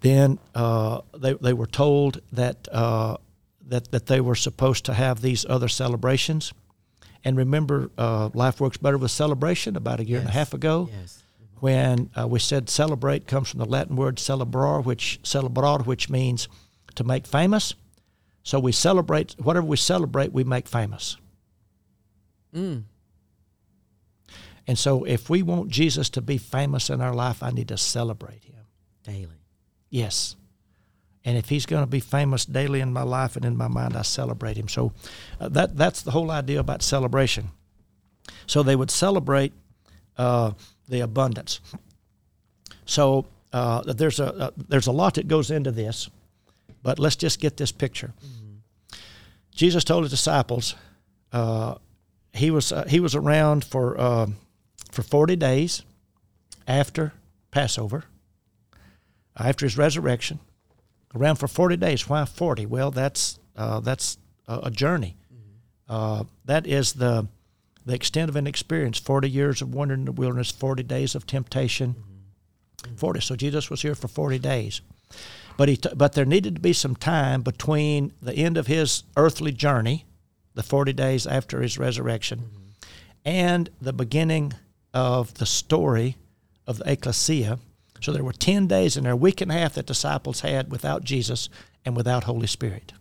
then 0.00 0.38
uh, 0.54 1.00
they 1.16 1.34
they 1.34 1.52
were 1.52 1.66
told 1.66 2.20
that 2.32 2.68
uh, 2.72 3.16
that 3.68 3.90
that 3.92 4.06
they 4.06 4.20
were 4.20 4.34
supposed 4.34 4.84
to 4.86 4.94
have 4.94 5.20
these 5.20 5.44
other 5.48 5.68
celebrations. 5.68 6.52
And 7.26 7.36
remember, 7.38 7.90
uh, 7.96 8.28
life 8.34 8.60
works 8.60 8.76
better 8.76 8.98
with 8.98 9.10
celebration. 9.10 9.76
About 9.76 10.00
a 10.00 10.04
year 10.04 10.18
and 10.20 10.28
a 10.28 10.32
half 10.32 10.52
ago, 10.52 10.90
Yes. 10.92 11.22
when 11.60 12.10
uh, 12.18 12.28
we 12.28 12.38
said 12.38 12.68
celebrate 12.68 13.26
comes 13.26 13.48
from 13.48 13.60
the 13.60 13.66
Latin 13.66 13.96
word 13.96 14.16
celebrar, 14.16 14.84
which 14.84 15.20
celebrar, 15.22 15.86
which 15.86 16.10
means 16.10 16.48
to 16.96 17.04
make 17.04 17.26
famous. 17.26 17.74
So 18.42 18.60
we 18.60 18.72
celebrate 18.72 19.36
whatever 19.38 19.66
we 19.66 19.78
celebrate, 19.78 20.32
we 20.34 20.44
make 20.44 20.68
famous. 20.68 21.16
Mm. 22.54 22.82
And 24.66 24.78
so 24.78 25.04
if 25.04 25.28
we 25.28 25.42
want 25.42 25.68
Jesus 25.68 26.08
to 26.10 26.22
be 26.22 26.38
famous 26.38 26.90
in 26.90 27.00
our 27.00 27.14
life, 27.14 27.42
I 27.42 27.50
need 27.50 27.68
to 27.68 27.76
celebrate 27.76 28.44
him. 28.44 28.54
Daily. 29.02 29.40
Yes. 29.90 30.36
And 31.24 31.36
if 31.36 31.48
he's 31.48 31.66
going 31.66 31.82
to 31.82 31.90
be 31.90 32.00
famous 32.00 32.44
daily 32.44 32.80
in 32.80 32.92
my 32.92 33.02
life 33.02 33.36
and 33.36 33.44
in 33.44 33.56
my 33.56 33.68
mind, 33.68 33.96
I 33.96 34.02
celebrate 34.02 34.56
him. 34.56 34.68
So 34.68 34.92
uh, 35.40 35.48
that 35.50 35.76
that's 35.76 36.02
the 36.02 36.10
whole 36.10 36.30
idea 36.30 36.60
about 36.60 36.82
celebration. 36.82 37.50
So 38.46 38.62
they 38.62 38.76
would 38.76 38.90
celebrate 38.90 39.52
uh, 40.16 40.52
the 40.88 41.00
abundance. 41.00 41.60
So 42.86 43.26
uh, 43.52 43.82
there's 43.92 44.20
a 44.20 44.34
uh, 44.34 44.50
there's 44.68 44.86
a 44.86 44.92
lot 44.92 45.14
that 45.14 45.28
goes 45.28 45.50
into 45.50 45.70
this, 45.70 46.10
but 46.82 46.98
let's 46.98 47.16
just 47.16 47.40
get 47.40 47.56
this 47.56 47.72
picture. 47.72 48.12
Jesus 49.54 49.84
told 49.84 50.02
his 50.02 50.10
disciples 50.10 50.74
uh, 51.32 51.76
he 52.32 52.50
was 52.50 52.72
uh, 52.72 52.84
he 52.88 53.00
was 53.00 53.14
around 53.14 53.64
for 53.64 53.98
uh, 53.98 54.26
for 54.94 55.02
forty 55.02 55.36
days 55.36 55.82
after 56.66 57.12
Passover 57.50 58.04
after 59.36 59.66
his 59.66 59.76
resurrection, 59.76 60.38
around 61.14 61.36
for 61.36 61.48
40 61.48 61.76
days. 61.76 62.08
Why 62.08 62.24
40? 62.24 62.66
Well, 62.66 62.90
that's 62.90 63.38
uh, 63.56 63.80
that's 63.80 64.18
a, 64.48 64.60
a 64.64 64.70
journey. 64.70 65.16
Uh, 65.88 66.24
that 66.44 66.66
is 66.66 66.94
the 66.94 67.28
the 67.86 67.94
extent 67.94 68.30
of 68.30 68.36
an 68.36 68.46
experience. 68.46 68.98
40 68.98 69.28
years 69.28 69.60
of 69.60 69.74
wandering 69.74 70.00
in 70.00 70.06
the 70.06 70.12
wilderness, 70.12 70.50
40 70.50 70.82
days 70.84 71.14
of 71.14 71.26
temptation. 71.26 71.96
40. 72.96 73.20
So 73.20 73.36
Jesus 73.36 73.70
was 73.70 73.82
here 73.82 73.94
for 73.94 74.08
40 74.08 74.38
days. 74.38 74.80
But 75.56 75.68
he 75.68 75.76
t- 75.76 75.90
but 75.94 76.14
there 76.14 76.24
needed 76.24 76.54
to 76.56 76.60
be 76.60 76.72
some 76.72 76.96
time 76.96 77.42
between 77.42 78.12
the 78.20 78.34
end 78.34 78.56
of 78.56 78.66
his 78.66 79.04
earthly 79.16 79.52
journey, 79.52 80.06
the 80.54 80.62
40 80.62 80.92
days 80.92 81.26
after 81.26 81.60
his 81.60 81.78
resurrection, 81.78 82.50
and 83.24 83.70
the 83.80 83.92
beginning 83.92 84.54
of 84.94 85.34
the 85.34 85.46
story 85.46 86.16
of 86.66 86.78
the 86.78 86.90
ecclesia. 86.90 87.58
So 88.00 88.12
there 88.12 88.24
were 88.24 88.32
10 88.32 88.66
days 88.66 88.96
in 88.96 89.04
there, 89.04 89.12
a 89.12 89.16
week 89.16 89.40
and 89.40 89.50
a 89.50 89.54
half 89.54 89.74
that 89.74 89.86
disciples 89.86 90.40
had 90.40 90.70
without 90.70 91.04
Jesus 91.04 91.48
and 91.84 91.96
without 91.96 92.24
Holy 92.24 92.46
Spirit. 92.46 92.92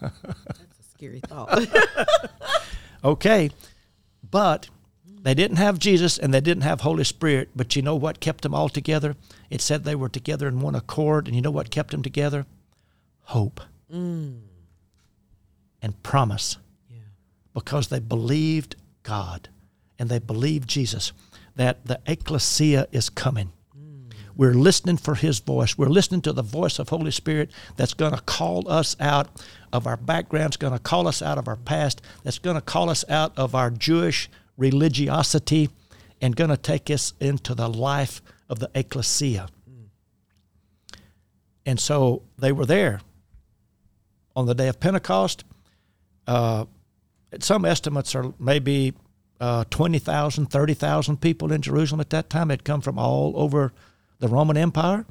That's 0.00 0.14
a 0.24 0.90
scary 0.92 1.20
thought. 1.20 1.66
Okay, 3.04 3.50
but 4.28 4.68
they 5.22 5.34
didn't 5.34 5.58
have 5.58 5.78
Jesus 5.78 6.18
and 6.18 6.34
they 6.34 6.40
didn't 6.40 6.64
have 6.64 6.80
Holy 6.80 7.04
Spirit, 7.04 7.50
but 7.54 7.76
you 7.76 7.82
know 7.82 7.94
what 7.94 8.20
kept 8.20 8.42
them 8.42 8.54
all 8.54 8.68
together? 8.68 9.16
It 9.50 9.60
said 9.60 9.84
they 9.84 9.94
were 9.94 10.08
together 10.08 10.48
in 10.48 10.60
one 10.60 10.74
accord, 10.74 11.26
and 11.26 11.36
you 11.36 11.42
know 11.42 11.50
what 11.50 11.70
kept 11.70 11.92
them 11.92 12.02
together? 12.02 12.44
Hope 13.24 13.60
mm. 13.92 14.40
and 15.80 16.02
promise. 16.02 16.56
Because 17.54 17.88
they 17.88 17.98
believed 17.98 18.76
God 19.02 19.48
and 19.98 20.08
they 20.08 20.18
believed 20.18 20.68
Jesus 20.68 21.12
that 21.56 21.86
the 21.86 22.00
ecclesia 22.06 22.86
is 22.92 23.10
coming. 23.10 23.52
We're 24.36 24.54
listening 24.54 24.98
for 24.98 25.16
his 25.16 25.40
voice. 25.40 25.76
We're 25.76 25.88
listening 25.88 26.22
to 26.22 26.32
the 26.32 26.42
voice 26.42 26.78
of 26.78 26.90
Holy 26.90 27.10
Spirit 27.10 27.50
that's 27.76 27.94
going 27.94 28.14
to 28.14 28.20
call 28.20 28.70
us 28.70 28.94
out 29.00 29.28
of 29.72 29.88
our 29.88 29.96
backgrounds, 29.96 30.56
going 30.56 30.72
to 30.72 30.78
call 30.78 31.08
us 31.08 31.20
out 31.20 31.38
of 31.38 31.48
our 31.48 31.56
past, 31.56 32.00
that's 32.22 32.38
going 32.38 32.54
to 32.54 32.62
call 32.62 32.88
us 32.88 33.04
out 33.08 33.36
of 33.36 33.56
our 33.56 33.70
Jewish 33.70 34.30
religiosity 34.56 35.70
and 36.20 36.36
going 36.36 36.50
to 36.50 36.56
take 36.56 36.88
us 36.88 37.14
into 37.18 37.52
the 37.54 37.68
life 37.68 38.22
of 38.48 38.60
the 38.60 38.70
ecclesia. 38.76 39.48
And 41.66 41.80
so 41.80 42.22
they 42.38 42.52
were 42.52 42.64
there 42.64 43.00
on 44.36 44.46
the 44.46 44.54
day 44.54 44.68
of 44.68 44.78
Pentecost. 44.78 45.42
Uh, 46.28 46.66
some 47.40 47.64
estimates 47.64 48.14
are 48.14 48.32
maybe 48.38 48.94
uh, 49.40 49.64
20,000, 49.70 50.46
30,000 50.46 51.20
people 51.20 51.52
in 51.52 51.62
Jerusalem 51.62 52.00
at 52.00 52.10
that 52.10 52.30
time. 52.30 52.50
Had 52.50 52.64
come 52.64 52.80
from 52.80 52.98
all 52.98 53.32
over 53.36 53.72
the 54.18 54.28
Roman 54.28 54.56
Empire. 54.56 55.06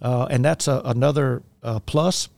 Uh, 0.00 0.26
and 0.30 0.44
that's 0.44 0.68
a, 0.68 0.82
another 0.84 1.42
uh, 1.62 1.80
plus 1.80 2.28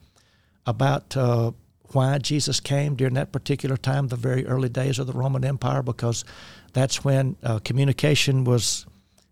about 0.67 1.17
uh, 1.17 1.53
why 1.93 2.19
Jesus 2.19 2.61
came 2.61 2.95
during 2.97 3.15
that 3.15 3.33
particular 3.33 3.77
time, 3.77 4.09
the 4.09 4.17
very 4.17 4.47
early 4.47 4.69
days 4.69 4.99
of 4.99 5.07
the 5.07 5.13
Roman 5.13 5.45
Empire, 5.45 5.83
because 5.83 6.25
that's 6.73 7.05
when 7.05 7.37
uh, 7.43 7.59
communication 7.61 8.45
was 8.45 8.87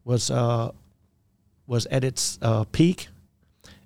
was 0.05 0.31
uh, 0.31 0.71
was 1.67 1.87
at 1.87 2.05
its 2.05 2.39
uh, 2.43 2.65
peak, 2.65 3.09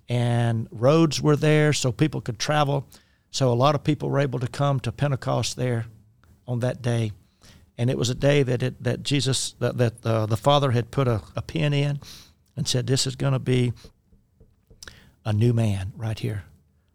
and 0.09 0.69
roads 0.71 1.21
were 1.21 1.37
there, 1.37 1.73
so 1.73 1.93
people 1.93 2.21
could 2.21 2.39
travel. 2.39 2.87
So 3.31 3.53
a 3.53 3.55
lot 3.55 3.75
of 3.75 3.85
people 3.85 4.09
were 4.09 4.21
able 4.21 4.39
to 4.39 4.49
come 4.49 4.81
to 4.81 4.93
Pentecost 4.93 5.57
there 5.57 5.87
on 6.47 6.61
that 6.61 6.83
day, 6.83 7.13
and 7.77 7.91
it 7.91 7.99
was 7.99 8.11
a 8.11 8.15
day 8.15 8.43
that 8.43 8.63
it, 8.63 8.83
that 8.83 9.03
Jesus 9.03 9.55
that, 9.59 9.77
that 9.79 10.07
uh, 10.07 10.27
the 10.27 10.37
Father 10.37 10.71
had 10.71 10.91
put 10.91 11.07
a, 11.07 11.23
a 11.37 11.43
pin 11.43 11.73
in, 11.73 12.01
and 12.57 12.67
said, 12.67 12.87
"This 12.87 13.07
is 13.07 13.17
going 13.17 13.35
to 13.35 13.39
be 13.39 13.73
a 15.25 15.33
new 15.33 15.53
man 15.53 15.93
right 15.97 16.19
here. 16.19 16.45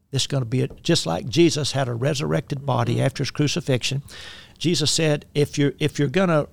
This 0.10 0.24
is 0.24 0.28
going 0.28 0.43
to 0.43 0.50
be 0.50 0.62
a, 0.62 0.67
just 0.67 1.06
like 1.06 1.28
Jesus 1.28 1.72
had 1.72 1.88
a 1.88 1.93
resurrected 1.93 2.65
body 2.65 3.02
after 3.02 3.22
his 3.24 3.32
crucifixion. 3.32 4.02
Jesus 4.58 4.91
said, 4.91 5.26
"If 5.36 5.58
you're 5.58 5.74
if 5.80 6.00
you're 6.00 6.08
going 6.08 6.30
to 6.30 6.50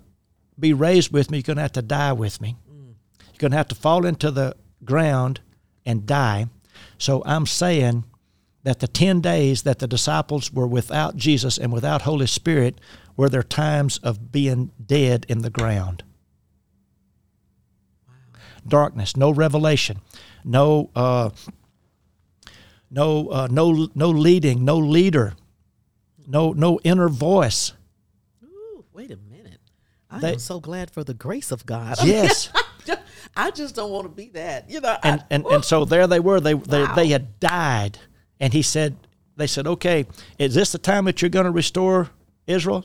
be 0.59 0.75
raised 0.75 1.11
with 1.13 1.31
me, 1.31 1.39
you're 1.39 1.43
going 1.43 1.57
to 1.57 1.63
have 1.63 1.73
to 1.73 1.83
die 1.83 2.13
with 2.13 2.41
me. 2.41 2.57
You're 2.69 3.39
going 3.39 3.53
to 3.53 3.57
have 3.57 3.69
to 3.69 3.75
fall 3.75 4.05
into 4.05 4.31
the 4.31 4.57
ground 4.85 5.41
and 5.87 6.07
die." 6.07 6.49
So 6.99 7.23
I'm 7.25 7.47
saying 7.47 8.05
that 8.63 8.81
the 8.81 8.89
10 8.89 9.21
days 9.21 9.63
that 9.63 9.79
the 9.79 9.87
disciples 9.89 10.53
were 10.53 10.67
without 10.67 11.17
Jesus 11.17 11.57
and 11.59 11.73
without 11.73 12.03
Holy 12.03 12.27
Spirit 12.27 12.79
were 13.17 13.29
their 13.29 13.43
times 13.43 13.99
of 13.99 14.31
being 14.33 14.71
dead 14.85 15.25
in 15.29 15.43
the 15.43 15.51
ground. 15.51 16.03
Darkness, 18.67 19.17
no 19.17 19.31
revelation, 19.31 20.01
no 20.45 20.91
uh, 20.95 21.31
no 22.91 23.29
uh, 23.29 23.49
no 23.51 23.89
no 23.95 24.11
leading, 24.11 24.65
no 24.67 24.77
leader, 24.77 25.33
no 26.27 26.53
no 26.53 26.79
inner 26.85 27.09
voice. 27.09 27.73
Ooh, 28.45 28.85
wait 28.93 29.11
a 29.11 29.17
minute. 29.17 29.61
I 30.11 30.19
They- 30.21 30.33
am 30.35 30.39
so 30.39 30.61
glad 30.61 30.91
for 30.91 31.03
the 31.03 31.15
grace 31.15 31.51
of 31.51 31.65
God. 31.65 31.97
Yes. 32.05 32.51
I 33.37 33.51
just 33.53 33.77
don't 33.77 33.91
want 33.93 34.07
to 34.07 34.09
be 34.11 34.29
that. 34.31 34.69
You 34.69 34.81
know, 34.81 34.97
and 35.05 35.21
I, 35.21 35.25
and, 35.31 35.47
and 35.47 35.65
so 35.65 35.85
there 35.85 36.07
they 36.07 36.19
were. 36.21 36.41
They 36.41 36.55
they, 36.55 36.83
Wow. 36.83 36.95
they 36.95 37.09
had 37.09 37.39
died, 37.41 37.99
and 38.41 38.53
he 38.53 38.63
said, 38.63 38.97
they 39.37 39.47
said, 39.47 39.67
okay, 39.67 40.07
is 40.39 40.55
this 40.55 40.73
the 40.73 40.79
time 40.79 41.05
that 41.05 41.23
you're 41.23 41.29
going 41.29 41.45
to 41.45 41.51
restore 41.51 42.11
Israel? 42.47 42.85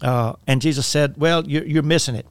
Uh, 0.00 0.34
and 0.46 0.62
Jesus 0.62 0.86
said, 0.86 1.16
well, 1.18 1.46
you're, 1.46 1.64
you're 1.64 1.82
missing 1.82 2.14
it. 2.14 2.26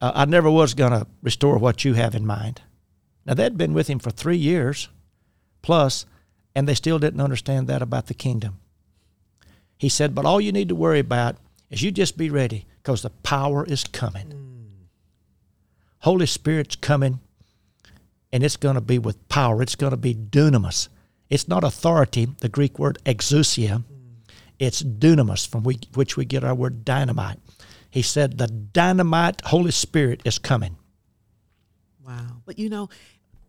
Uh, 0.00 0.12
I 0.14 0.24
never 0.24 0.50
was 0.50 0.74
going 0.74 0.92
to 0.92 1.06
restore 1.22 1.58
what 1.58 1.84
you 1.84 1.94
have 1.94 2.14
in 2.14 2.26
mind. 2.26 2.62
Now 3.24 3.34
they'd 3.34 3.56
been 3.56 3.74
with 3.74 3.88
him 3.88 3.98
for 3.98 4.10
three 4.10 4.36
years, 4.36 4.88
plus, 5.62 6.06
and 6.54 6.66
they 6.66 6.74
still 6.74 6.98
didn't 6.98 7.20
understand 7.20 7.68
that 7.68 7.82
about 7.82 8.06
the 8.06 8.14
kingdom. 8.14 8.58
He 9.76 9.88
said, 9.88 10.14
but 10.14 10.24
all 10.24 10.40
you 10.40 10.50
need 10.50 10.68
to 10.70 10.74
worry 10.74 10.98
about 10.98 11.36
is 11.70 11.82
you 11.82 11.90
just 11.90 12.16
be 12.16 12.30
ready, 12.30 12.66
because 12.82 13.02
the 13.02 13.10
power 13.10 13.64
is 13.64 13.84
coming. 13.84 14.34
Holy 16.00 16.26
Spirit's 16.26 16.76
coming 16.76 17.20
and 18.32 18.42
it's 18.42 18.56
going 18.56 18.74
to 18.74 18.80
be 18.80 18.98
with 18.98 19.28
power. 19.28 19.62
It's 19.62 19.74
going 19.74 19.90
to 19.90 19.96
be 19.96 20.14
dunamis. 20.14 20.88
It's 21.30 21.48
not 21.48 21.64
authority, 21.64 22.26
the 22.40 22.48
Greek 22.48 22.78
word 22.78 22.98
exousia. 23.04 23.84
Hmm. 23.84 23.94
It's 24.58 24.82
dunamis, 24.82 25.46
from 25.46 25.62
we, 25.62 25.78
which 25.94 26.16
we 26.16 26.24
get 26.24 26.44
our 26.44 26.54
word 26.54 26.84
dynamite. 26.84 27.38
He 27.90 28.02
said, 28.02 28.38
The 28.38 28.48
dynamite 28.48 29.42
Holy 29.46 29.70
Spirit 29.70 30.22
is 30.24 30.38
coming. 30.38 30.76
wow. 32.04 32.42
But 32.44 32.58
you 32.58 32.68
know, 32.68 32.88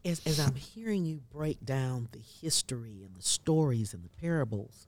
as, 0.05 0.21
as 0.25 0.39
I'm 0.39 0.55
hearing 0.55 1.05
you 1.05 1.21
break 1.31 1.63
down 1.65 2.09
the 2.11 2.19
history 2.19 3.01
and 3.03 3.15
the 3.15 3.21
stories 3.21 3.93
and 3.93 4.03
the 4.03 4.09
parables, 4.09 4.87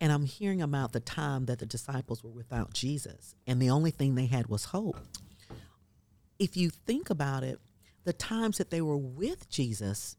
and 0.00 0.12
I'm 0.12 0.24
hearing 0.24 0.62
about 0.62 0.92
the 0.92 1.00
time 1.00 1.46
that 1.46 1.58
the 1.58 1.66
disciples 1.66 2.22
were 2.22 2.30
without 2.30 2.72
Jesus, 2.72 3.34
and 3.46 3.60
the 3.60 3.70
only 3.70 3.90
thing 3.90 4.14
they 4.14 4.26
had 4.26 4.46
was 4.46 4.66
hope. 4.66 4.96
If 6.38 6.56
you 6.56 6.70
think 6.70 7.10
about 7.10 7.42
it, 7.42 7.58
the 8.04 8.12
times 8.12 8.58
that 8.58 8.70
they 8.70 8.80
were 8.80 8.96
with 8.96 9.50
Jesus, 9.50 10.16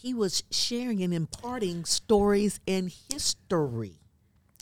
he 0.00 0.14
was 0.14 0.42
sharing 0.50 1.02
and 1.02 1.12
imparting 1.12 1.84
stories 1.84 2.58
and 2.66 2.92
history. 3.10 4.00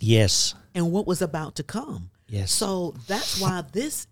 Yes. 0.00 0.54
and 0.74 0.92
what 0.92 1.06
was 1.06 1.20
about 1.22 1.56
to 1.56 1.62
come. 1.62 2.10
Yes. 2.28 2.52
So 2.52 2.94
that's 3.06 3.40
why 3.40 3.62
this 3.72 4.06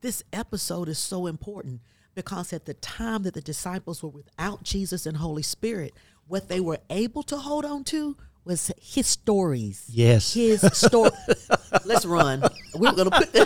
this 0.00 0.22
episode 0.32 0.88
is 0.88 0.98
so 0.98 1.26
important 1.26 1.80
because 2.14 2.52
at 2.52 2.64
the 2.66 2.74
time 2.74 3.24
that 3.24 3.34
the 3.34 3.40
disciples 3.40 4.02
were 4.02 4.08
without 4.08 4.62
Jesus 4.62 5.06
and 5.06 5.16
Holy 5.16 5.42
Spirit, 5.42 5.92
what 6.26 6.48
they 6.48 6.60
were 6.60 6.78
able 6.88 7.22
to 7.24 7.36
hold 7.36 7.64
on 7.64 7.84
to 7.84 8.16
was 8.48 8.72
his 8.80 9.06
stories. 9.06 9.84
Yes. 9.88 10.32
His 10.32 10.62
story. 10.72 11.10
Let's 11.84 12.06
run. 12.06 12.42
We're 12.74 12.92
gonna 12.92 13.10
put. 13.10 13.32
we 13.34 13.44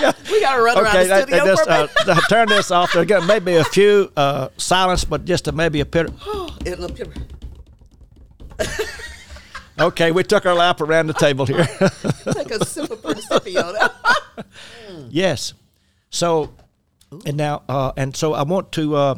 got 0.00 0.16
to 0.24 0.62
run 0.62 0.78
around 0.78 0.94
the 0.94 1.04
that- 1.08 1.28
studio 1.28 1.44
that 1.44 1.46
just, 1.46 1.64
for 1.64 1.70
a 1.70 1.76
minute. 1.78 2.08
uh, 2.08 2.20
turn 2.28 2.48
this 2.48 2.70
off. 2.70 2.92
There 2.92 3.04
got 3.04 3.26
maybe 3.26 3.56
a 3.56 3.64
few 3.64 4.10
uh, 4.16 4.48
silence, 4.56 5.04
but 5.04 5.24
just 5.24 5.48
a, 5.48 5.52
maybe 5.52 5.80
a 5.80 5.84
bit. 5.84 6.08
It'll 6.64 6.84
appear- 6.84 7.12
Okay, 9.76 10.12
we 10.12 10.22
took 10.22 10.46
our 10.46 10.54
lap 10.54 10.80
around 10.80 11.08
the 11.08 11.14
table 11.14 11.46
here. 11.46 11.66
Take 12.32 12.52
a 12.52 12.64
sip 12.64 12.88
of 12.92 13.02
Principio. 13.02 13.72
Yes. 15.10 15.52
So, 16.10 16.54
and 17.26 17.36
now, 17.36 17.64
uh, 17.68 17.90
and 17.96 18.16
so 18.16 18.34
I 18.34 18.44
want 18.44 18.70
to. 18.72 18.94
Uh, 18.94 19.14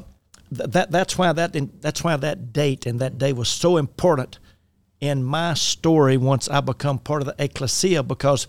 th- 0.56 0.70
that 0.70 0.90
that's 0.90 1.18
why 1.18 1.30
that 1.30 1.54
that's 1.82 2.02
why 2.02 2.16
that 2.16 2.54
date 2.54 2.86
and 2.86 3.00
that 3.00 3.18
day 3.18 3.34
was 3.34 3.50
so 3.50 3.76
important 3.76 4.38
in 5.00 5.22
my 5.22 5.54
story. 5.54 6.16
Once 6.16 6.48
I 6.48 6.60
become 6.60 6.98
part 6.98 7.22
of 7.22 7.26
the 7.26 7.42
ecclesia, 7.42 8.02
because 8.02 8.46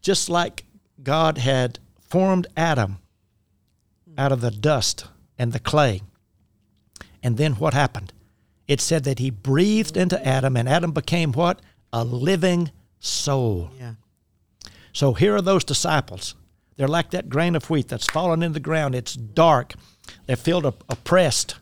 just 0.00 0.28
like 0.28 0.64
God 1.02 1.38
had 1.38 1.78
formed 2.00 2.46
Adam 2.56 2.98
out 4.16 4.32
of 4.32 4.40
the 4.40 4.50
dust 4.50 5.06
and 5.38 5.52
the 5.52 5.58
clay, 5.60 6.02
and 7.22 7.36
then 7.36 7.54
what 7.54 7.74
happened? 7.74 8.12
It 8.68 8.80
said 8.80 9.04
that 9.04 9.18
He 9.18 9.30
breathed 9.30 9.96
into 9.96 10.24
Adam, 10.26 10.56
and 10.56 10.68
Adam 10.68 10.92
became 10.92 11.32
what 11.32 11.60
a 11.92 12.04
living 12.04 12.70
soul. 13.00 13.70
yeah. 13.78 13.94
So 14.92 15.12
here 15.12 15.34
are 15.36 15.42
those 15.42 15.62
disciples. 15.62 16.34
They're 16.76 16.88
like 16.88 17.10
that 17.10 17.28
grain 17.28 17.54
of 17.54 17.68
wheat 17.68 17.88
that's 17.88 18.06
fallen 18.06 18.42
in 18.42 18.52
the 18.54 18.60
ground. 18.60 18.94
It's 18.94 19.14
dark. 19.14 19.74
They 20.26 20.36
feel 20.36 20.66
op- 20.66 20.84
oppressed. 20.88 21.56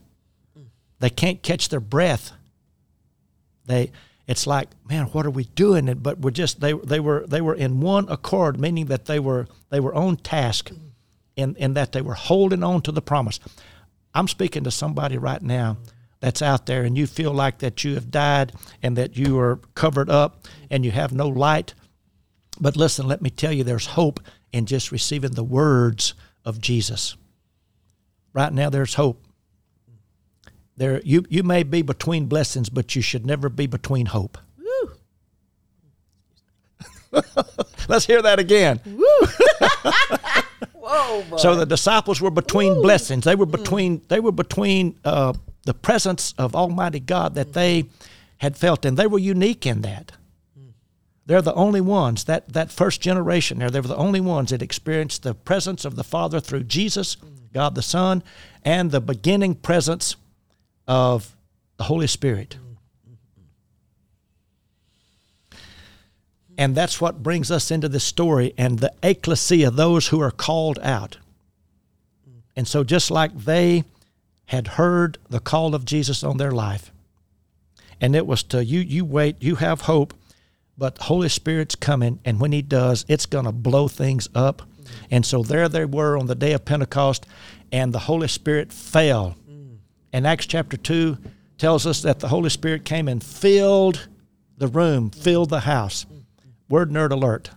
They 1.01 1.11
can't 1.11 1.43
catch 1.43 1.69
their 1.69 1.81
breath. 1.81 2.31
They, 3.67 3.91
it's 4.27 4.47
like, 4.47 4.69
man, 4.89 5.07
what 5.07 5.27
are 5.27 5.31
we 5.31 5.45
doing? 5.45 5.89
And- 5.89 6.03
But 6.03 6.21
we're 6.21 6.31
just 6.31 6.61
they 6.61 6.73
they 6.73 7.01
were 7.01 7.25
they 7.27 7.41
were 7.41 7.55
in 7.55 7.81
one 7.81 8.09
accord, 8.09 8.59
meaning 8.59 8.87
that 8.87 9.07
they 9.07 9.19
were 9.19 9.47
they 9.71 9.81
were 9.81 9.95
on 9.95 10.17
task, 10.17 10.71
and 11.37 11.57
in 11.57 11.75
that 11.75 11.93
they 11.93 12.03
were 12.03 12.15
holding 12.15 12.63
on 12.63 12.83
to 12.83 12.93
the 12.93 13.03
promise. 13.03 13.41
I'm 14.15 14.29
speaking 14.29 14.65
to 14.65 14.71
somebody 14.71 15.19
right 15.19 15.43
now 15.43 15.77
that's 16.21 16.41
out 16.41 16.67
there, 16.67 16.85
and 16.85 16.97
you 16.97 17.07
feel 17.07 17.33
like 17.33 17.59
that 17.59 17.85
you 17.85 17.95
have 17.95 18.11
died 18.11 18.53
and 18.83 18.97
that 18.97 19.17
you 19.17 19.39
are 19.39 19.59
covered 19.75 20.09
up 20.09 20.47
and 20.71 20.85
you 20.85 20.91
have 20.93 21.13
no 21.13 21.29
light. 21.29 21.75
But 22.61 22.77
listen, 22.77 23.09
let 23.09 23.21
me 23.21 23.31
tell 23.31 23.53
you, 23.53 23.65
there's 23.65 23.87
hope 23.87 24.21
in 24.53 24.67
just 24.67 24.93
receiving 24.93 25.33
the 25.33 25.43
words 25.43 26.15
of 26.45 26.61
Jesus. 26.61 27.17
Right 28.33 28.53
now, 28.53 28.71
there's 28.71 28.95
hope. 28.95 29.24
There, 30.77 31.01
you, 31.03 31.25
you 31.29 31.43
may 31.43 31.63
be 31.63 31.83
between 31.83 32.27
blessings, 32.27 32.69
but 32.69 32.97
you 32.97 33.03
should 33.03 33.25
never 33.25 33.49
be 33.49 33.67
between 33.67 34.07
hope. 34.07 34.39
Let's 37.89 38.07
hear 38.07 38.23
that 38.23 38.39
again. 38.39 38.79
Whoa. 40.75 41.37
So 41.39 41.55
the 41.55 41.67
disciples 41.67 42.21
were 42.21 42.31
between 42.31 42.83
blessings. 42.83 43.25
They 43.25 43.37
were 43.37 43.47
between 43.47 44.03
they 44.09 44.21
were 44.21 44.33
between 44.33 44.99
uh, 45.05 45.33
the 45.65 45.75
presence 45.75 46.35
of 46.39 46.55
Almighty 46.55 47.01
God 47.01 47.35
that 47.37 47.53
they 47.53 47.85
had 48.39 48.57
felt, 48.57 48.85
and 48.85 48.97
they 48.97 49.07
were 49.07 49.19
unique 49.19 49.67
in 49.67 49.83
that. 49.83 50.13
They're 51.27 51.41
the 51.41 51.55
only 51.55 51.81
ones 51.81 52.25
that 52.25 52.53
that 52.53 52.71
first 52.71 53.01
generation 53.01 53.59
there. 53.59 53.71
They 53.71 53.81
were 53.81 53.89
the 53.89 53.97
only 53.97 54.21
ones 54.21 54.51
that 54.51 54.61
experienced 54.61 55.23
the 55.23 55.35
presence 55.35 55.85
of 55.85 55.97
the 55.97 56.05
Father 56.05 56.39
through 56.41 56.65
Jesus, 56.65 57.17
God 57.53 57.75
the 57.75 57.83
Son, 57.83 58.23
and 58.63 58.91
the 58.91 59.01
beginning 59.01 59.55
presence 59.55 60.17
of 60.87 61.35
the 61.77 61.85
Holy 61.85 62.07
Spirit. 62.07 62.57
And 66.57 66.75
that's 66.75 67.01
what 67.01 67.23
brings 67.23 67.51
us 67.51 67.71
into 67.71 67.89
this 67.89 68.05
story 68.05 68.55
and 68.57 68.79
the 68.79 68.93
ecclesia, 69.03 69.71
those 69.71 70.09
who 70.09 70.21
are 70.21 70.31
called 70.31 70.79
out. 70.83 71.19
And 72.57 72.69
so, 72.69 72.85
just 72.85 73.11
like 73.11 73.37
they 73.37 73.85
had 74.47 74.69
heard 74.69 75.19
the 75.29 75.41
call 75.41 75.75
of 75.75 75.85
Jesus 75.85 76.23
on 76.23 76.37
their 76.37 76.53
life, 76.53 76.93
and 78.01 78.15
it 78.15 78.27
was 78.27 78.43
to 78.45 78.65
you, 78.65 78.81
you 78.81 79.05
wait, 79.05 79.37
you 79.43 79.57
have 79.57 79.83
hope, 79.83 80.15
but 80.79 80.97
the 80.97 81.05
Holy 81.05 81.29
Spirit's 81.29 81.75
coming, 81.75 82.21
and 82.25 82.39
when 82.39 82.53
He 82.53 82.63
does, 82.63 83.05
it's 83.09 83.27
going 83.27 83.47
to 83.47 83.53
blow 83.53 83.89
things 83.89 84.29
up. 84.35 84.63
And 85.11 85.27
so, 85.27 85.43
there 85.43 85.69
they 85.69 85.85
were 85.85 86.17
on 86.17 86.27
the 86.27 86.37
day 86.37 86.53
of 86.53 86.65
Pentecost, 86.65 87.27
and 87.73 87.93
the 87.93 88.01
Holy 88.01 88.29
Spirit 88.29 88.73
fell. 88.73 89.37
And 90.15 90.29
Acts 90.29 90.47
chapter 90.47 90.77
2 90.77 91.19
tells 91.59 91.89
us 91.89 92.03
that 92.03 92.21
the 92.21 92.29
Holy 92.29 92.49
Spirit 92.49 92.85
came 92.85 93.09
and 93.09 93.23
filled 93.23 94.07
the 94.57 94.69
room, 94.69 95.11
filled 95.11 95.51
the 95.51 95.59
house. 95.59 96.07
Word 96.69 96.93
nerd 96.93 97.11
alert. 97.11 97.51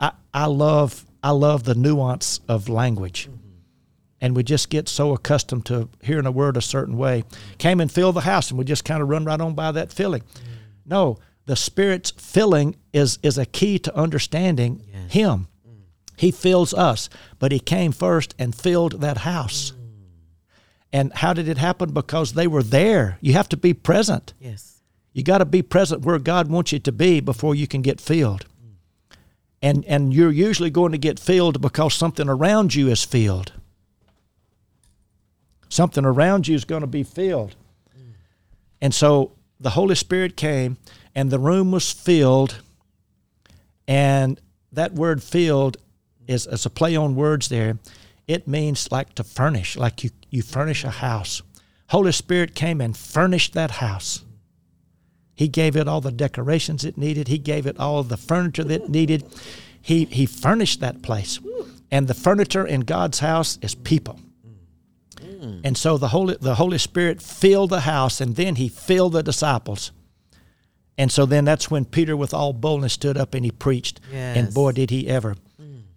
I, 0.00 0.12
I 0.32 0.46
love 0.46 1.04
I 1.22 1.32
love 1.32 1.64
the 1.64 1.74
nuance 1.74 2.40
of 2.48 2.70
language. 2.70 3.28
And 4.22 4.34
we 4.34 4.42
just 4.42 4.70
get 4.70 4.88
so 4.88 5.12
accustomed 5.12 5.66
to 5.66 5.90
hearing 6.00 6.24
a 6.24 6.30
word 6.30 6.56
a 6.56 6.62
certain 6.62 6.96
way. 6.96 7.24
Came 7.58 7.78
and 7.78 7.92
filled 7.92 8.16
the 8.16 8.22
house 8.22 8.48
and 8.48 8.58
we 8.58 8.64
just 8.64 8.86
kind 8.86 9.02
of 9.02 9.10
run 9.10 9.26
right 9.26 9.38
on 9.38 9.54
by 9.54 9.70
that 9.72 9.92
filling. 9.92 10.22
No, 10.86 11.18
the 11.44 11.56
Spirit's 11.56 12.12
filling 12.12 12.76
is 12.90 13.18
is 13.22 13.36
a 13.36 13.44
key 13.44 13.78
to 13.80 13.94
understanding 13.94 14.82
him. 15.10 15.46
He 16.16 16.30
fills 16.30 16.72
us, 16.72 17.10
but 17.38 17.52
he 17.52 17.60
came 17.60 17.92
first 17.92 18.34
and 18.38 18.54
filled 18.54 19.02
that 19.02 19.18
house. 19.18 19.74
And 20.92 21.12
how 21.12 21.32
did 21.34 21.48
it 21.48 21.58
happen? 21.58 21.92
Because 21.92 22.32
they 22.32 22.46
were 22.46 22.62
there. 22.62 23.18
You 23.20 23.34
have 23.34 23.48
to 23.50 23.56
be 23.56 23.74
present. 23.74 24.34
yes. 24.40 24.74
You 25.14 25.24
got 25.24 25.38
to 25.38 25.44
be 25.44 25.62
present 25.62 26.02
where 26.02 26.18
God 26.20 26.48
wants 26.48 26.70
you 26.70 26.78
to 26.78 26.92
be 26.92 27.18
before 27.18 27.54
you 27.54 27.66
can 27.66 27.82
get 27.82 28.00
filled. 28.00 28.46
And 29.60 29.84
and 29.86 30.14
you're 30.14 30.30
usually 30.30 30.70
going 30.70 30.92
to 30.92 30.98
get 30.98 31.18
filled 31.18 31.60
because 31.60 31.94
something 31.94 32.28
around 32.28 32.76
you 32.76 32.88
is 32.88 33.04
filled. 33.04 33.52
Something 35.68 36.04
around 36.04 36.46
you 36.46 36.54
is 36.54 36.64
going 36.64 36.82
to 36.82 36.86
be 36.86 37.02
filled. 37.02 37.56
And 38.80 38.94
so 38.94 39.32
the 39.58 39.70
Holy 39.70 39.96
Spirit 39.96 40.36
came 40.36 40.76
and 41.14 41.30
the 41.30 41.38
room 41.40 41.72
was 41.72 41.90
filled 41.90 42.60
and 43.88 44.40
that 44.70 44.92
word 44.92 45.22
filled 45.22 45.78
is, 46.28 46.46
is 46.46 46.64
a 46.66 46.70
play 46.70 46.94
on 46.94 47.16
words 47.16 47.48
there. 47.48 47.78
It 48.28 48.46
means 48.46 48.92
like 48.92 49.14
to 49.14 49.24
furnish, 49.24 49.76
like 49.76 50.04
you, 50.04 50.10
you 50.30 50.42
furnish 50.42 50.84
a 50.84 50.90
house. 50.90 51.42
Holy 51.88 52.12
Spirit 52.12 52.54
came 52.54 52.80
and 52.80 52.96
furnished 52.96 53.54
that 53.54 53.72
house. 53.72 54.24
He 55.34 55.48
gave 55.48 55.76
it 55.76 55.88
all 55.88 56.00
the 56.00 56.12
decorations 56.12 56.84
it 56.84 56.98
needed. 56.98 57.28
He 57.28 57.38
gave 57.38 57.66
it 57.66 57.78
all 57.78 58.02
the 58.02 58.16
furniture 58.16 58.64
that 58.64 58.82
it 58.82 58.88
needed. 58.88 59.24
He, 59.80 60.04
he 60.06 60.26
furnished 60.26 60.80
that 60.80 61.02
place. 61.02 61.38
And 61.90 62.08
the 62.08 62.14
furniture 62.14 62.66
in 62.66 62.80
God's 62.80 63.20
house 63.20 63.58
is 63.62 63.74
people. 63.74 64.20
And 65.64 65.76
so 65.76 65.96
the 65.96 66.08
Holy, 66.08 66.36
the 66.40 66.56
Holy 66.56 66.78
Spirit 66.78 67.22
filled 67.22 67.70
the 67.70 67.80
house, 67.80 68.20
and 68.20 68.34
then 68.36 68.56
he 68.56 68.68
filled 68.68 69.12
the 69.12 69.22
disciples. 69.22 69.92
And 70.96 71.12
so 71.12 71.26
then 71.26 71.44
that's 71.44 71.70
when 71.70 71.84
Peter, 71.84 72.16
with 72.16 72.34
all 72.34 72.52
boldness, 72.52 72.94
stood 72.94 73.16
up 73.16 73.34
and 73.34 73.44
he 73.44 73.52
preached. 73.52 74.00
Yes. 74.12 74.36
And 74.36 74.52
boy, 74.52 74.72
did 74.72 74.90
he 74.90 75.06
ever. 75.06 75.36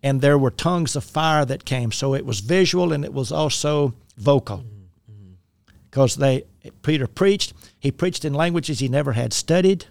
And 0.04 0.22
there 0.22 0.38
were 0.38 0.52
tongues 0.52 0.96
of 0.96 1.04
fire 1.04 1.46
that 1.46 1.66
came. 1.66 1.92
So 1.92 2.14
it 2.14 2.26
was 2.26 2.40
visual 2.40 2.94
and 2.94 3.04
it 3.04 3.14
was 3.14 3.32
also 3.32 3.94
vocal. 4.22 4.58
Mm, 4.58 4.64
mm. 5.12 5.34
Because 5.90 6.16
they 6.16 6.46
Peter 6.84 7.08
preached, 7.08 7.54
he 7.80 7.92
preached 7.92 8.24
in 8.24 8.34
languages 8.34 8.80
he 8.80 8.88
never 8.88 9.14
had 9.14 9.34
studied. 9.34 9.86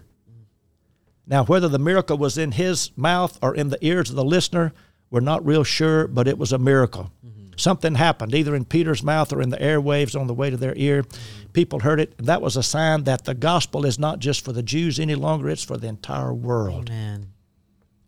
Now, 1.27 1.45
whether 1.45 1.69
the 1.69 1.79
miracle 1.79 2.17
was 2.17 2.37
in 2.37 2.51
his 2.51 2.91
mouth 2.97 3.37
or 3.41 3.55
in 3.55 3.69
the 3.69 3.77
ears 3.85 4.09
of 4.09 4.15
the 4.15 4.23
listener, 4.23 4.73
we're 5.09 5.19
not 5.19 5.45
real 5.45 5.63
sure, 5.63 6.07
but 6.07 6.27
it 6.27 6.37
was 6.37 6.51
a 6.51 6.57
miracle. 6.57 7.11
Mm-hmm. 7.25 7.51
Something 7.57 7.95
happened, 7.95 8.33
either 8.33 8.55
in 8.55 8.65
Peter's 8.65 9.03
mouth 9.03 9.31
or 9.31 9.41
in 9.41 9.49
the 9.49 9.57
airwaves 9.57 10.19
on 10.19 10.27
the 10.27 10.33
way 10.33 10.49
to 10.49 10.57
their 10.57 10.73
ear. 10.75 11.03
Mm-hmm. 11.03 11.51
People 11.53 11.79
heard 11.79 11.99
it. 11.99 12.17
That 12.17 12.41
was 12.41 12.57
a 12.57 12.63
sign 12.63 13.03
that 13.03 13.25
the 13.25 13.33
gospel 13.33 13.85
is 13.85 13.99
not 13.99 14.19
just 14.19 14.43
for 14.43 14.51
the 14.51 14.63
Jews 14.63 14.99
any 14.99 15.15
longer, 15.15 15.49
it's 15.49 15.63
for 15.63 15.77
the 15.77 15.87
entire 15.87 16.33
world. 16.33 16.89
Amen. 16.89 17.27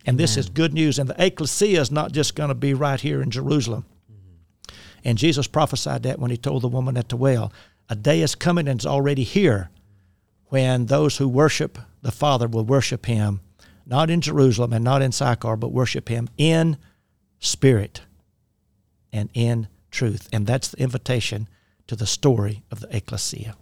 And 0.05 0.17
this 0.17 0.35
is 0.35 0.49
good 0.49 0.73
news. 0.73 0.99
And 0.99 1.09
the 1.09 1.25
ecclesia 1.25 1.79
is 1.79 1.91
not 1.91 2.11
just 2.11 2.35
going 2.35 2.49
to 2.49 2.55
be 2.55 2.73
right 2.73 2.99
here 2.99 3.21
in 3.21 3.31
Jerusalem. 3.31 3.85
And 5.03 5.17
Jesus 5.17 5.47
prophesied 5.47 6.03
that 6.03 6.19
when 6.19 6.31
he 6.31 6.37
told 6.37 6.63
the 6.63 6.67
woman 6.67 6.97
at 6.97 7.09
the 7.09 7.17
well. 7.17 7.51
A 7.89 7.95
day 7.95 8.21
is 8.21 8.35
coming 8.35 8.67
and 8.67 8.79
is 8.79 8.85
already 8.85 9.23
here 9.23 9.69
when 10.45 10.85
those 10.85 11.17
who 11.17 11.27
worship 11.27 11.77
the 12.01 12.11
Father 12.11 12.47
will 12.47 12.63
worship 12.63 13.05
him, 13.05 13.41
not 13.85 14.09
in 14.09 14.21
Jerusalem 14.21 14.71
and 14.71 14.83
not 14.83 15.01
in 15.01 15.11
Sychar, 15.11 15.57
but 15.57 15.71
worship 15.71 16.09
him 16.09 16.29
in 16.37 16.77
spirit 17.39 18.01
and 19.11 19.29
in 19.33 19.67
truth. 19.91 20.29
And 20.31 20.47
that's 20.47 20.69
the 20.69 20.79
invitation 20.79 21.49
to 21.87 21.95
the 21.95 22.05
story 22.05 22.63
of 22.71 22.79
the 22.79 22.95
ecclesia. 22.95 23.55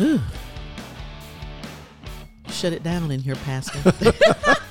Ooh. 0.00 0.20
Shut 2.48 2.72
it 2.72 2.82
down 2.82 3.10
in 3.10 3.20
here, 3.20 3.36
Pastor. 3.36 3.92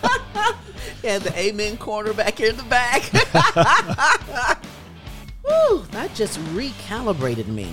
yeah, 1.04 1.20
the 1.20 1.38
amen 1.38 1.78
corner 1.78 2.14
back 2.14 2.38
here 2.38 2.50
in 2.50 2.58
the 2.58 2.64
back. 2.64 3.12
Woo, 5.44 5.84
that 5.92 6.14
just 6.16 6.40
recalibrated 6.56 7.48
me. 7.48 7.70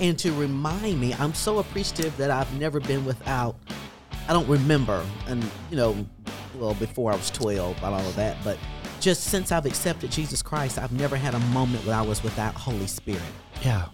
And 0.00 0.16
to 0.20 0.32
remind 0.32 1.00
me, 1.00 1.12
I'm 1.14 1.34
so 1.34 1.58
appreciative 1.58 2.16
that 2.18 2.30
I've 2.30 2.52
never 2.58 2.78
been 2.78 3.04
without. 3.04 3.56
I 4.28 4.32
don't 4.32 4.48
remember, 4.48 5.04
and 5.26 5.42
you 5.70 5.76
know, 5.76 6.06
well, 6.54 6.74
before 6.74 7.12
I 7.12 7.16
was 7.16 7.30
12 7.30 7.76
and 7.76 7.84
all 7.84 8.00
of 8.00 8.14
that, 8.16 8.36
but 8.44 8.58
just 9.00 9.24
since 9.24 9.50
I've 9.50 9.66
accepted 9.66 10.10
Jesus 10.10 10.42
Christ, 10.42 10.78
I've 10.78 10.92
never 10.92 11.16
had 11.16 11.34
a 11.34 11.38
moment 11.40 11.84
where 11.86 11.96
I 11.96 12.02
was 12.02 12.22
without 12.22 12.54
Holy 12.54 12.86
Spirit. 12.86 13.22
Yeah. 13.62 13.86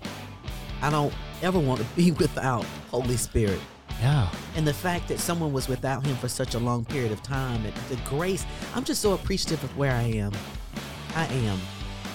I 0.83 0.91
don't 0.91 1.15
ever 1.43 1.59
want 1.59 1.81
to 1.81 1.87
be 1.97 2.11
without 2.21 2.65
Holy 2.91 3.17
Spirit. 3.17 3.61
Yeah. 4.01 4.29
And 4.57 4.67
the 4.67 4.75
fact 4.75 5.09
that 5.09 5.19
someone 5.19 5.53
was 5.53 5.69
without 5.69 6.05
him 6.05 6.17
for 6.17 6.29
such 6.29 6.55
a 6.55 6.59
long 6.59 6.85
period 6.85 7.13
of 7.13 7.23
time, 7.23 7.65
and 7.65 7.75
the 7.89 7.97
grace, 8.09 8.45
I'm 8.75 8.85
just 8.85 9.01
so 9.01 9.13
appreciative 9.15 9.63
of 9.65 9.77
where 9.77 9.93
I 9.93 10.03
am. 10.03 10.33
I 11.15 11.27
am. 11.27 11.59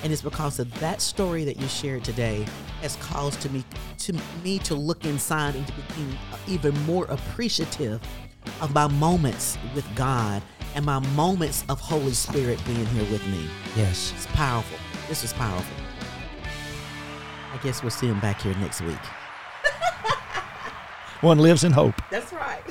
And 0.04 0.14
it's 0.14 0.22
because 0.22 0.60
of 0.60 0.80
that 0.80 1.02
story 1.02 1.44
that 1.44 1.58
you 1.58 1.68
shared 1.68 2.04
today 2.04 2.46
has 2.82 2.96
caused 2.98 3.42
to 3.42 3.50
me 3.50 3.64
to 3.98 4.16
me 4.44 4.60
to 4.60 4.76
look 4.76 5.04
inside 5.04 5.56
and 5.56 5.68
to 5.68 5.74
become 5.74 6.18
even 6.48 6.74
more 6.84 7.06
appreciative 7.06 8.02
of 8.62 8.74
my 8.74 8.88
moments 8.88 9.58
with 9.76 9.86
God 9.96 10.42
and 10.76 10.86
my 10.86 11.00
moments 11.16 11.66
of 11.68 11.80
Holy 11.80 12.14
Spirit 12.14 12.62
being 12.66 12.86
here 12.88 13.12
with 13.12 13.26
me. 13.28 13.46
Yes. 13.76 14.14
It's 14.16 14.28
powerful. 14.28 14.78
This 15.10 15.24
is 15.24 15.34
powerful. 15.34 15.76
I 17.52 17.58
guess 17.64 17.82
we'll 17.82 17.90
see 17.90 18.08
him 18.08 18.20
back 18.20 18.42
here 18.42 18.56
next 18.56 18.82
week. 18.82 18.98
One 21.22 21.38
lives 21.40 21.66
in 21.66 21.74
hope. 21.74 21.96
That's 22.10 22.32
right. 22.32 22.62